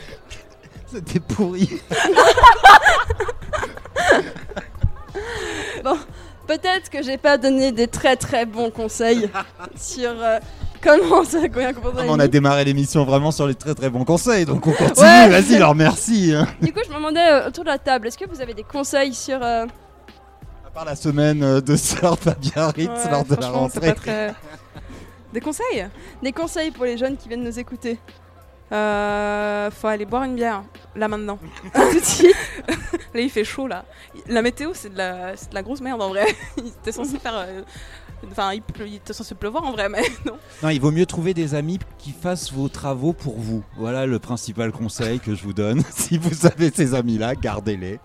[0.86, 1.68] C'était pourri.
[5.84, 5.96] Bon,
[6.46, 9.30] peut-être que j'ai pas donné des très très bons conseils
[9.76, 10.38] sur euh,
[10.82, 14.04] comment ça combien comprendre Ah, on a démarré l'émission vraiment sur les très très bons
[14.04, 15.06] conseils, donc on continue.
[15.06, 15.28] Ouais.
[15.28, 16.32] Vas-y, alors merci.
[16.34, 16.46] hein.
[16.60, 18.64] Du coup, je me demandais euh, autour de la table, est-ce que vous avez des
[18.64, 19.66] conseils sur euh,
[20.66, 23.78] À part la semaine euh, de sœur Fabien Ritz Ouais, lors de la franchement, c'est
[23.78, 23.94] rentrée.
[23.94, 24.34] pas très-
[25.36, 25.86] Des conseils?
[26.22, 27.98] Des conseils pour les jeunes qui viennent nous écouter
[28.72, 30.62] Euh, faut aller boire une bière,
[30.96, 31.38] là maintenant.
[31.74, 32.34] Tout de suite.
[33.12, 33.84] là, il fait chaud, là.
[34.28, 36.24] La météo, c'est de la, c'est de la grosse merde en vrai.
[36.90, 37.36] Censé faire.
[37.36, 37.62] euh,
[38.32, 40.38] Enfin, il, pleu- il était censé pleuvoir en vrai, mais non.
[40.62, 43.62] Non, il vaut mieux trouver des amis qui fassent vos travaux pour vous.
[43.76, 45.82] Voilà le principal conseil que je vous donne.
[45.90, 48.00] si vous avez ces amis-là, gardez-les.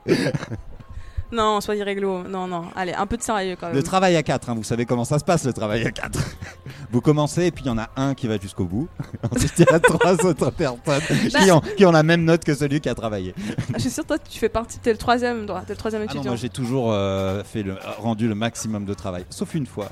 [1.32, 2.24] Non, soyez réglo.
[2.24, 2.66] Non, non.
[2.76, 3.76] Allez, un peu de sérieux quand même.
[3.76, 6.20] Le travail à 4, vous savez comment ça se passe le travail à 4.
[6.92, 8.88] vous commencez et puis il y en a un qui va jusqu'au bout.
[9.32, 12.54] Ensuite il y a trois autres personnes qui, ont, qui ont la même note que
[12.54, 13.34] celui qui a travaillé.
[13.40, 14.80] Ah, Je suis sûre, toi, tu fais partie.
[14.80, 15.64] T'es le troisième, toi.
[15.66, 16.32] T'es le troisième Ah non, étudiant.
[16.32, 19.88] moi j'ai toujours euh, fait le, rendu le maximum de travail, sauf une fois.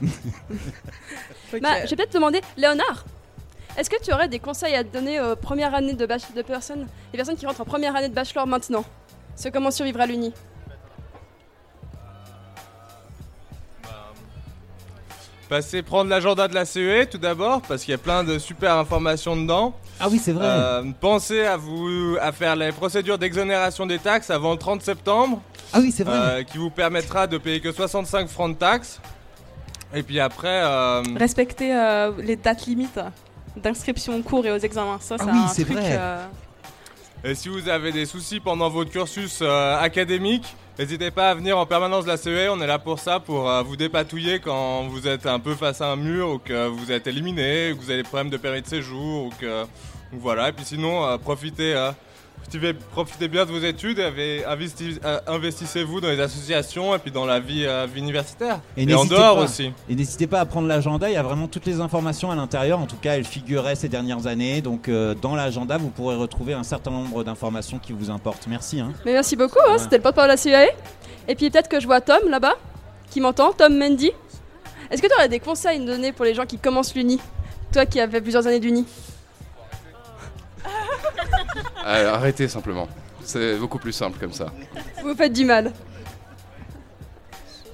[1.53, 1.61] Ok.
[1.61, 3.05] Bah, je vais peut-être te demander, Léonard,
[3.77, 6.85] est-ce que tu aurais des conseils à donner aux premières années de, bach- de personnes,
[7.13, 8.83] les personnes qui rentrent en première année de bachelor maintenant
[9.35, 10.33] Sur comment survivre à l'Uni
[15.49, 18.75] Passez prendre l'agenda de la CE tout d'abord parce qu'il y a plein de super
[18.75, 19.73] informations dedans.
[19.99, 20.45] Ah oui, c'est vrai.
[20.47, 25.41] Euh, pensez à vous à faire les procédures d'exonération des taxes avant le 30 septembre.
[25.73, 26.15] Ah oui, c'est vrai.
[26.17, 29.01] euh, qui vous permettra de payer que 65 francs de taxes.
[29.95, 32.99] Et puis après, euh, Respecter euh, les dates limites
[33.57, 34.99] d'inscription aux cours et aux examens.
[35.01, 35.77] Ça, Ah c'est oui, un c'est truc.
[35.77, 35.97] vrai.
[35.99, 36.25] euh,
[37.23, 41.57] et si vous avez des soucis pendant votre cursus euh, académique, n'hésitez pas à venir
[41.57, 42.49] en permanence de la CE.
[42.49, 45.81] On est là pour ça, pour euh, vous dépatouiller quand vous êtes un peu face
[45.81, 48.37] à un mur ou que vous êtes éliminé, ou que vous avez des problèmes de
[48.37, 49.65] permis de séjour ou que
[50.13, 50.49] voilà.
[50.49, 51.91] Et puis sinon, euh, profitez, euh,
[52.49, 57.25] profitez, profitez bien de vos études, avez- euh, investissez-vous dans les associations et puis dans
[57.25, 59.71] la vie, euh, vie universitaire et, en n'hésitez dehors pas- aussi.
[59.89, 62.79] Et n'hésitez pas à prendre l'agenda, il y a vraiment toutes les informations à l'intérieur.
[62.79, 64.61] En tout cas, elles figuraient ces dernières années.
[64.61, 68.47] Donc, euh, dans l'agenda, vous pourrez retrouver un certain nombre d'informations qui vous importent.
[68.47, 68.79] Merci.
[68.79, 68.91] hein.
[69.05, 69.77] Mais merci beaucoup, hein, Ouais.
[69.79, 70.65] c'était le porte-parole de la CIA.
[71.27, 72.55] Et puis peut-être que je vois Tom là-bas,
[73.11, 74.11] qui m'entend, Tom Mendy.
[74.91, 77.19] Est-ce que tu aurais des conseils à nous donner pour les gens qui commencent l'Uni?
[77.71, 78.85] Toi qui as fait plusieurs années d'Uni.
[81.89, 82.87] Euh, arrêtez simplement.
[83.23, 84.47] C'est beaucoup plus simple comme ça.
[85.03, 85.73] Vous faites du mal.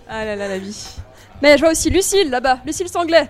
[0.09, 0.95] Ah là là, la vie.
[1.41, 3.29] Mais je vois aussi Lucille là-bas, Lucille Sanglet.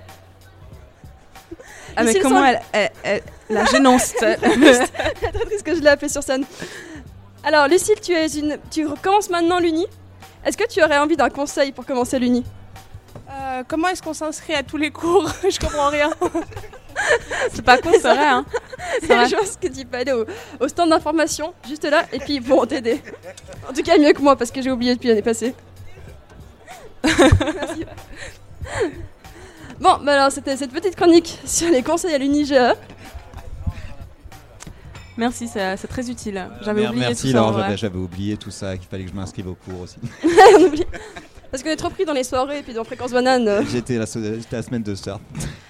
[1.97, 4.13] Ah, mais Lucille comment Sang- elle, elle- elle- La gênance.
[4.19, 5.63] C'est très triste.
[5.63, 6.45] Que je l'ai appelée sur scène.
[7.43, 8.57] Alors, Lucille, tu, es une...
[8.69, 9.85] tu recommences maintenant l'Uni.
[10.45, 12.43] Est-ce que tu aurais envie d'un conseil pour commencer l'Uni?
[13.31, 15.27] Euh, comment est-ce qu'on s'inscrit à tous les cours?
[15.49, 16.09] Je comprends rien.
[17.53, 18.27] C'est pas con, c'est vrai.
[18.27, 18.45] Hein.
[19.01, 19.27] C'est vrai.
[19.29, 20.25] Je pense que tu peux aller au,
[20.59, 23.01] au stand d'information, juste là, et puis ils vont t'aider.
[23.69, 25.53] En tout cas, mieux que moi, parce que j'ai oublié depuis l'année passée.
[27.03, 27.85] Merci.
[29.79, 32.55] Bon, bah alors c'était cette petite chronique sur les conseils à l'UNIGE.
[35.17, 36.47] Merci, c'est très utile.
[36.61, 37.41] J'avais Mer- oublié Merci, tout ça.
[37.41, 37.61] vrai.
[37.63, 39.97] j'avais- j'avais oublié tout ça, qu'il fallait que je m'inscrive au cours aussi.
[41.51, 43.47] Parce qu'on est trop pris dans les soirées et puis dans Fréquence Banane.
[43.47, 43.61] euh.
[43.69, 45.19] J'étais la, so- j'étais la semaine de surf.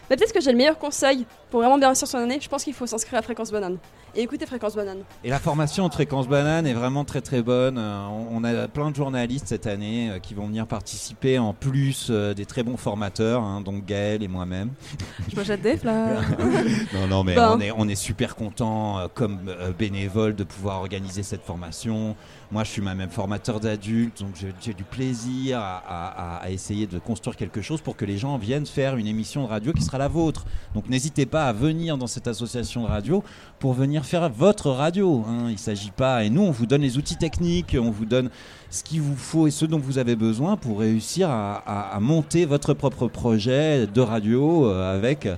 [0.10, 2.40] Mais peut-être que j'ai le meilleur conseil pour vraiment bien réussir son année.
[2.42, 3.78] Je pense qu'il faut s'inscrire à Fréquence Banane.
[4.18, 5.00] Et écouter Fréquence Banane.
[5.26, 7.78] Et la formation de Fréquence Banane est vraiment très très bonne.
[7.78, 12.08] Euh, on, a plein de journalistes cette année euh, qui vont venir participer en plus
[12.10, 14.70] euh, des très bons formateurs, hein, donc Gaël et moi-même.
[15.30, 16.22] Je me jette des fleurs.
[16.94, 17.56] non, non, mais Bon.
[17.58, 19.40] on, est, on est super content comme
[19.78, 22.16] bénévole de pouvoir organiser cette formation.
[22.52, 26.86] Moi, je suis moi-même formateur d'adultes, donc j'ai- j'ai du plaisir à, à- à essayer
[26.88, 29.82] de construire quelque chose pour que les gens viennent faire une émission de radio qui
[29.82, 30.46] sera la vôtre.
[30.74, 33.24] Donc n'hésitez pas à venir dans cette association de radio
[33.60, 35.24] pour venir faire votre radio.
[35.28, 35.46] hein.
[35.48, 38.30] Il ne s'agit pas, et nous, on vous donne les outils techniques, on vous donne
[38.70, 42.00] ce qu'il vous faut et ce dont vous avez besoin pour réussir à, à- à
[42.00, 45.26] monter votre propre projet de radio euh, avec.
[45.26, 45.36] euh,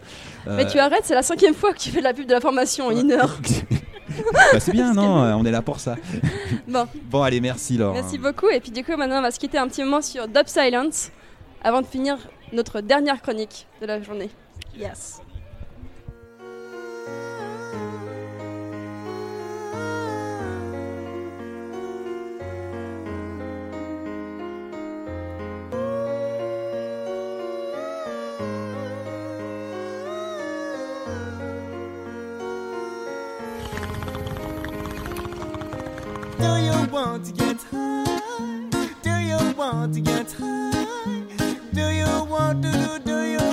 [0.48, 2.42] Mais tu arrêtes, c'est la cinquième fois que tu fais de la pub de la
[2.42, 3.38] formation en une heure.
[4.34, 5.96] bah, c'est bien, non On est là pour ça.
[6.68, 6.86] Bon.
[7.10, 7.94] Bon, allez, merci Laure.
[7.94, 8.50] Merci beaucoup.
[8.50, 11.12] Et puis du coup, maintenant, on va se quitter un petit moment sur Dub Silence
[11.64, 12.18] avant de finir
[12.52, 14.30] notre dernière chronique de la journée.
[14.74, 15.22] Yes.
[36.40, 38.70] Do you want to get high?
[39.02, 40.72] Do you want to get high?
[41.74, 43.00] Do you want to do?
[43.00, 43.47] Do you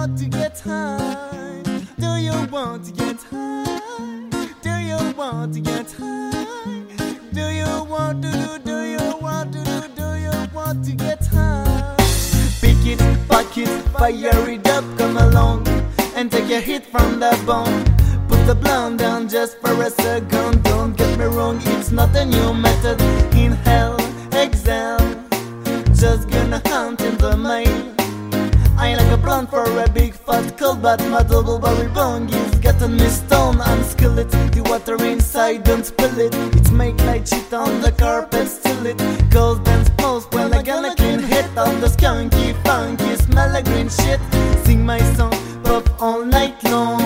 [0.00, 1.62] want to get high?
[1.98, 4.24] Do you want to get high?
[4.62, 6.86] Do you want to get high?
[7.34, 8.58] Do you want to do?
[8.64, 9.88] Do you want to do?
[10.00, 11.96] Do you want to get high?
[12.62, 12.98] Pick it,
[13.28, 15.68] pack it, fire it up, come along
[16.16, 17.84] and take a hit from the bone.
[18.26, 20.62] Put the blunt down just for a second.
[20.62, 22.98] Don't get me wrong, it's not a new method.
[29.50, 33.58] For a big fat cold, but my double barrel bong is getting me stoned.
[33.58, 36.34] Unskill it, the water inside, don't spill it.
[36.56, 38.98] It's make like shit on the carpet, still it.
[39.30, 43.88] Gold and smells when I gonna clean hit on the skunky, funky, smell like green
[43.88, 44.20] shit.
[44.64, 45.34] Sing my song,
[45.64, 47.00] pop all night long.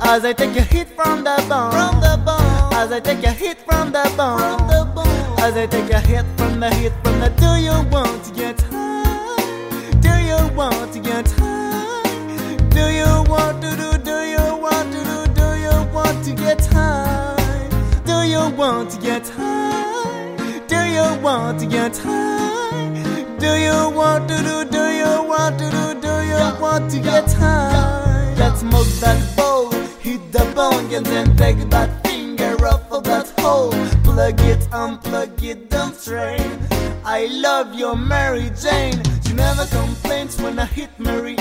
[0.00, 2.74] As I take a hit from the bone, from the bone.
[2.74, 5.40] As I take a hit from the bone, from the bone.
[5.40, 7.30] As I take a hit from the hit from the.
[7.40, 8.75] Do you want to get high?
[10.56, 12.02] Want to get high?
[12.70, 13.98] Do you want to do?
[14.02, 15.34] Do you want to do?
[15.34, 17.68] Do you want to get high?
[18.06, 20.34] Do you want to get high?
[20.66, 23.36] Do you want to get high?
[23.38, 24.64] Do you want to do?
[24.70, 26.00] Do you want to do?
[26.00, 28.34] Do you want to get high?
[28.38, 32.05] Let's smoke that bowl, hit the bong, and then take that
[32.66, 33.70] of that hole.
[34.02, 36.58] Plug it, unplug it, don't strain.
[37.04, 39.00] I love your Mary Jane.
[39.26, 41.36] She never complains when I hit Mary.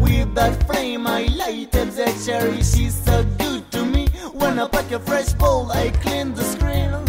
[0.00, 2.62] With that flame, I lighted the cherry.
[2.62, 4.08] She's so good to me.
[4.32, 7.07] When I pack a fresh bowl, I clean the screen.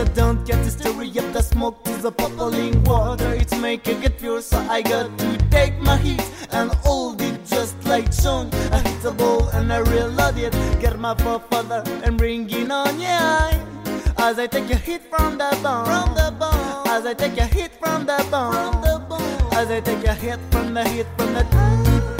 [0.00, 3.34] So don't get the story of the smoke to the bubbling water.
[3.34, 7.76] It's making it pure, so I got to take my heat and hold it just
[7.84, 8.48] like Sean.
[8.72, 10.52] I hit the ball and I reload it.
[10.80, 13.52] Get my father and bring it on, yeah.
[14.16, 16.88] As I take a hit from the bone, from the bone.
[16.88, 19.52] As I take a hit from the bone, from the bone.
[19.52, 22.19] As I take a hit from the hit from the.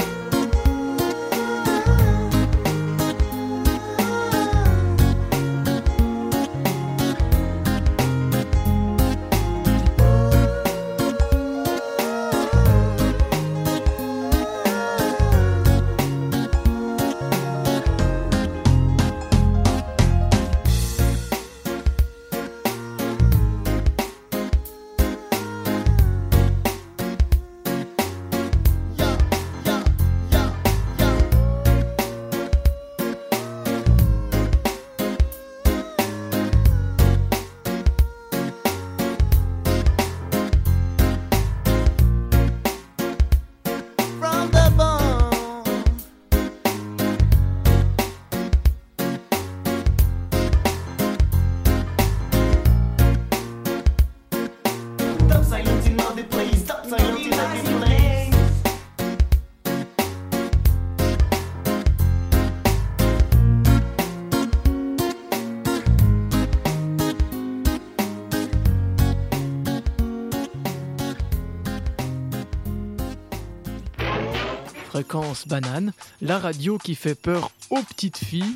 [75.10, 75.92] Fréquence banane,
[76.22, 78.54] la radio qui fait peur aux petites filles,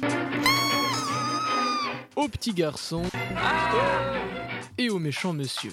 [2.15, 3.03] aux petits garçons
[4.79, 5.73] et aux méchants monsieur.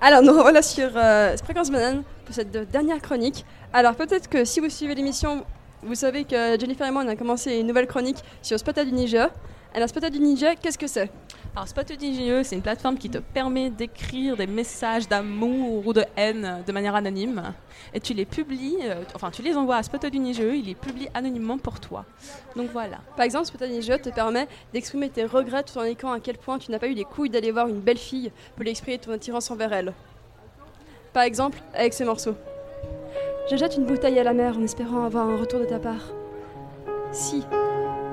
[0.00, 3.44] Alors, nous revoilà sur euh, Fréquence Banane pour cette dernière chronique.
[3.72, 5.44] Alors, peut-être que si vous suivez l'émission,
[5.82, 8.94] vous savez que Jennifer et moi, on a commencé une nouvelle chronique sur Spotted du
[8.94, 9.30] Niger.
[9.76, 11.10] Alors, Spotted du Niger, qu'est-ce que c'est
[11.56, 16.04] Alors Spotted IGE, c'est une plateforme qui te permet d'écrire des messages d'amour ou de
[16.16, 17.52] haine de manière anonyme.
[17.92, 21.08] Et tu les publies, euh, enfin tu les envoies à Spotted IGE, il les publie
[21.12, 22.04] anonymement pour toi.
[22.54, 22.98] Donc voilà.
[23.16, 26.38] Par exemple, Spotted du Niger te permet d'exprimer tes regrets tout en indiquant à quel
[26.38, 28.98] point tu n'as pas eu les couilles d'aller voir une belle fille pour lui exprimer
[28.98, 29.92] ton attirance envers elle.
[31.12, 32.36] Par exemple, avec ce morceau.
[33.50, 36.12] Je jette une bouteille à la mer en espérant avoir un retour de ta part.
[37.10, 37.42] Si,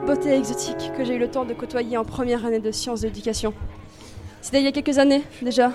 [0.05, 3.07] beauté exotique que j'ai eu le temps de côtoyer en première année de sciences de
[3.07, 3.53] l'éducation.
[4.41, 5.71] C'était il y a quelques années déjà,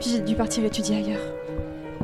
[0.00, 1.20] puis j'ai dû partir étudier ailleurs.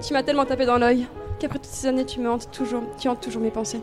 [0.06, 1.06] Tu m'as tellement tapé dans l'œil
[1.40, 3.80] qu'après toutes ces années, tu me hantes toujours, tu hantes toujours mes pensées.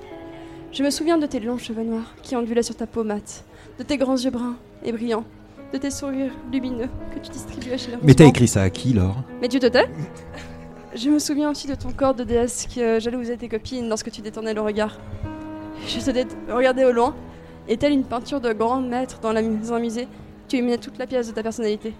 [0.71, 3.43] Je me souviens de tes longs cheveux noirs qui ondulaient sur ta peau mate,
[3.77, 5.25] de tes grands yeux bruns et brillants,
[5.73, 8.93] de tes sourires lumineux que tu distribuais chez les Mais t'as écrit ça à qui,
[8.93, 9.17] Laure?
[9.41, 9.89] Mais tu te tais
[10.95, 14.09] Je me souviens aussi de ton corps de déesse qui euh, jalousait tes copines lorsque
[14.09, 14.97] tu détournais le regard.
[15.85, 17.13] Je te regardais au loin,
[17.67, 20.07] et telle une peinture de grand maître dans, la un musée,
[20.47, 21.93] tu illuminais toute la pièce de ta personnalité,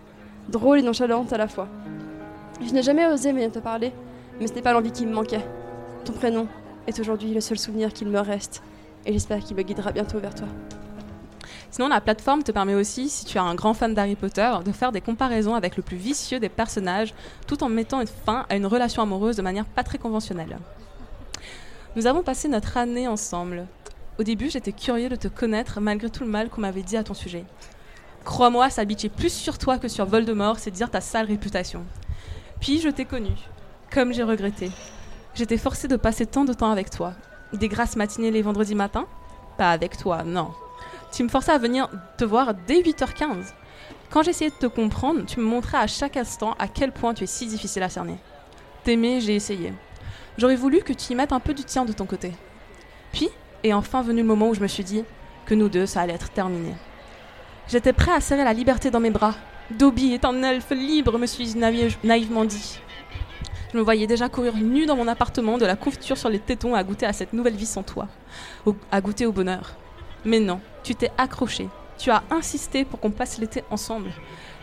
[0.50, 1.68] drôle et nonchalante à la fois.
[2.66, 3.92] Je n'ai jamais osé venir te parler,
[4.40, 5.46] mais ce n'est pas l'envie qui me manquait.
[6.06, 6.48] Ton prénom
[6.88, 8.62] est aujourd'hui le seul souvenir qu'il me reste,
[9.06, 10.48] et j'espère qu'il me guidera bientôt vers toi.
[11.72, 14.72] Sinon, la plateforme te permet aussi, si tu es un grand fan d'Harry Potter, de
[14.72, 17.16] faire des comparaisons avec le plus vicieux des personnages,
[17.48, 20.60] tout en mettant une fin à une relation amoureuse de manière pas très conventionnelle.
[21.96, 23.66] Nous avons passé notre année ensemble.
[24.20, 27.04] Au début, j'étais curieux de te connaître malgré tout le mal qu'on m'avait dit à
[27.04, 27.46] ton sujet.
[28.24, 31.84] Crois-moi, s'habituer plus sur toi que sur Voldemort, c'est dire ta sale réputation.
[32.62, 33.32] Puis je t'ai connu,
[33.92, 34.72] comme j'ai regretté.
[35.34, 37.14] J'étais forcée de passer tant de temps avec toi.
[37.54, 39.08] Des grasses matinées les vendredis matins?
[39.58, 40.52] Pas avec toi, non.
[41.12, 43.54] Tu me forçais à venir te voir dès 8h15.
[44.12, 47.24] Quand j'essayais de te comprendre, tu me montrais à chaque instant à quel point tu
[47.24, 48.18] es si difficile à cerner.
[48.84, 49.74] T'aimer, j'ai essayé.
[50.38, 52.32] J'aurais voulu que tu y mettes un peu du tien de ton côté.
[53.12, 53.30] Puis
[53.64, 55.04] est enfin venu le moment où je me suis dit
[55.46, 56.74] que nous deux, ça allait être terminé.
[57.68, 59.36] J'étais prêt à serrer la liberté dans mes bras.
[59.72, 62.80] Dobby est un elfe libre, me suis naïve- naïvement dit.
[63.72, 66.76] Je me voyais déjà courir nu dans mon appartement, de la couverture sur les tétons,
[66.76, 68.08] à goûter à cette nouvelle vie sans toi,
[68.92, 69.76] à goûter au bonheur.
[70.26, 74.12] Mais non, tu t'es accroché, tu as insisté pour qu'on passe l'été ensemble.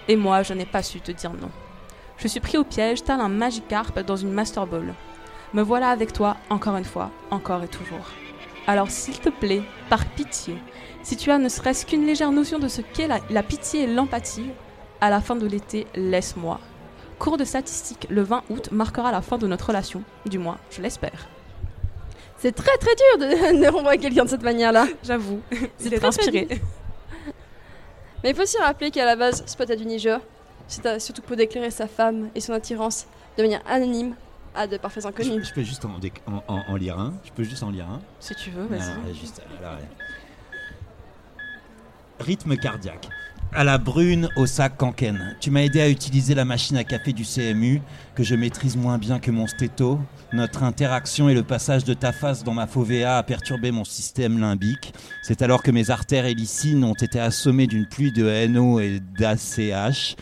[0.06, 1.50] Et moi, je n'ai pas su te dire non.
[2.18, 4.94] Je suis pris au piège, tel un Magikarp dans une Master Ball.
[5.54, 8.06] Me voilà avec toi, encore une fois, encore et toujours.
[8.70, 10.54] Alors s'il te plaît, par pitié,
[11.02, 13.86] si tu as ne serait-ce qu'une légère notion de ce qu'est la, la pitié et
[13.88, 14.48] l'empathie,
[15.00, 16.60] à la fin de l'été, laisse-moi.
[17.18, 20.82] Cours de statistiques le 20 août marquera la fin de notre relation, du moins, je
[20.82, 21.26] l'espère.
[22.38, 24.86] C'est très très dur de, de renvoyer quelqu'un de cette manière-là.
[25.02, 25.40] J'avoue,
[25.76, 26.46] c'est très, inspiré.
[28.22, 30.20] Mais il faut aussi rappeler qu'à la base, Spotted du Niger,
[30.68, 34.14] c'est surtout pour déclarer sa femme et son attirance de manière anonyme
[34.54, 35.48] à de parfaits inconnus.
[35.48, 37.86] Je peux juste en, déc- en- en- en lire un Je peux juste en lire
[37.88, 38.80] un Si tu veux, vas-y.
[39.64, 39.78] Ah.
[42.20, 43.08] Rythme cardiaque.
[43.52, 45.36] À la brune, au sac Kanken.
[45.40, 47.82] Tu m'as aidé à utiliser la machine à café du CMU,
[48.14, 49.98] que je maîtrise moins bien que mon stéto.
[50.32, 54.38] Notre interaction et le passage de ta face dans ma fovea a perturbé mon système
[54.38, 54.94] limbique.
[55.22, 60.16] C'est alors que mes artères hélicines ont été assommées d'une pluie de NO et d'ACH.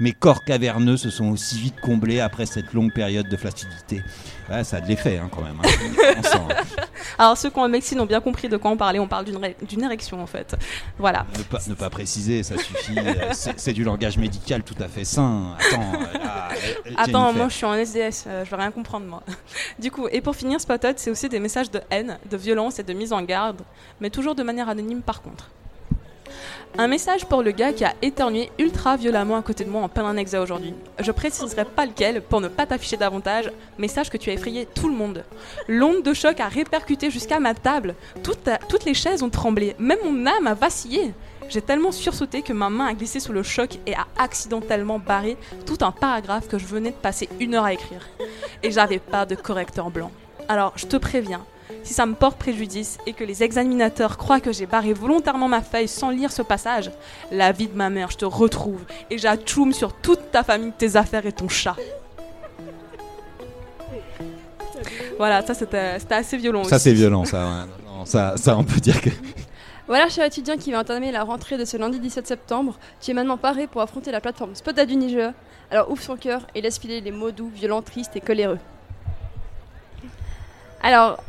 [0.00, 4.02] Mes corps caverneux se sont aussi vite comblés après cette longue période de flacidité.
[4.50, 5.56] Ouais, ça a de l'effet hein, quand même.
[5.62, 6.14] hein.
[6.18, 6.82] On sent, hein.
[7.18, 9.26] Alors ceux qui ont en médecine ont bien compris de quoi on parlait, on parle
[9.26, 10.56] d'une érection en fait.
[10.98, 11.24] Voilà.
[11.38, 12.98] Ne pas, ne pas préciser, ça suffit.
[12.98, 15.54] Euh, c'est du langage médical tout à fait sain.
[15.58, 19.06] Attends, euh, là, euh, Attends, moi je suis en SDS, euh, je vais rien comprendre
[19.06, 19.22] moi.
[19.78, 22.82] Du coup, et pour finir, Spotted, c'est aussi des messages de haine, de violence et
[22.82, 23.62] de mise en garde,
[24.00, 25.50] mais toujours de manière anonyme par contre.
[26.78, 29.88] Un message pour le gars qui a éternué ultra violemment à côté de moi en
[29.90, 30.72] plein exa aujourd'hui.
[30.98, 34.66] Je préciserai pas lequel pour ne pas t'afficher davantage, mais sache que tu as effrayé
[34.74, 35.22] tout le monde.
[35.68, 37.94] L'onde de choc a répercuté jusqu'à ma table.
[38.22, 41.12] Toute- toutes les chaises ont tremblé, même mon âme a vacillé.
[41.52, 45.36] J'ai tellement sursauté que ma main a glissé sous le choc et a accidentellement barré
[45.66, 48.08] tout un paragraphe que je venais de passer une heure à écrire.
[48.62, 50.10] Et j'avais pas de correcteur blanc.
[50.48, 51.44] Alors, je te préviens,
[51.82, 55.60] si ça me porte préjudice et que les examinateurs croient que j'ai barré volontairement ma
[55.60, 56.90] feuille sans lire ce passage,
[57.30, 58.80] la vie de ma mère, je te retrouve
[59.10, 61.76] et j'atchoum sur toute ta famille, tes affaires et ton chat.
[65.18, 67.44] Voilà, ça c'était assez violent Ça, c'est violent, ça.
[67.44, 67.66] ouais.
[67.86, 69.10] Non, ça, ça, on peut dire que.
[69.88, 73.14] Voilà, cher étudiant qui va entamer la rentrée de ce lundi 17 septembre, tu es
[73.14, 75.32] maintenant paré pour affronter la plateforme Spotted du Niger.
[75.70, 78.58] Alors ouvre son cœur et laisse filer les mots doux, violents, tristes et coléreux.
[80.82, 81.22] Alors,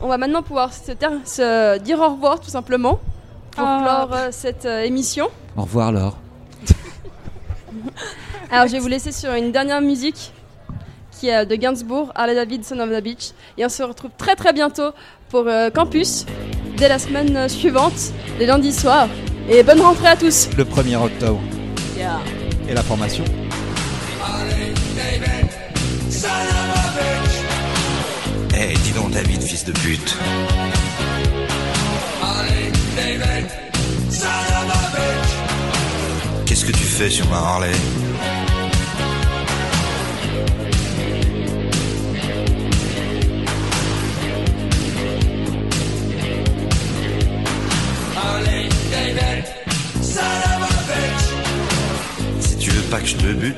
[0.00, 3.00] on va maintenant pouvoir se, ter- se dire au revoir tout simplement
[3.52, 3.80] pour Ah.
[4.08, 5.28] clore euh, cette euh, émission.
[5.56, 6.16] Au revoir, Laure.
[8.50, 10.32] Alors je vais vous laisser sur une dernière musique
[11.12, 13.32] qui est de Gainsbourg, Harley Davidson of the Beach.
[13.58, 14.90] Et on se retrouve très très bientôt
[15.30, 16.26] pour euh, Campus,
[16.76, 19.08] dès la semaine euh, suivante, les lundis soirs.
[19.48, 21.40] Et bonne rentrée à tous Le 1er octobre.
[21.96, 22.18] Yeah.
[22.68, 23.24] Et la formation
[28.62, 30.16] Eh, dis donc, David, fils de pute.
[36.44, 37.72] Qu'est-ce que tu fais sur ma Harley
[52.40, 53.56] Si tu veux pas que je te bute,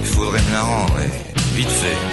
[0.00, 2.09] il faudrait me la rendre, et vite fait.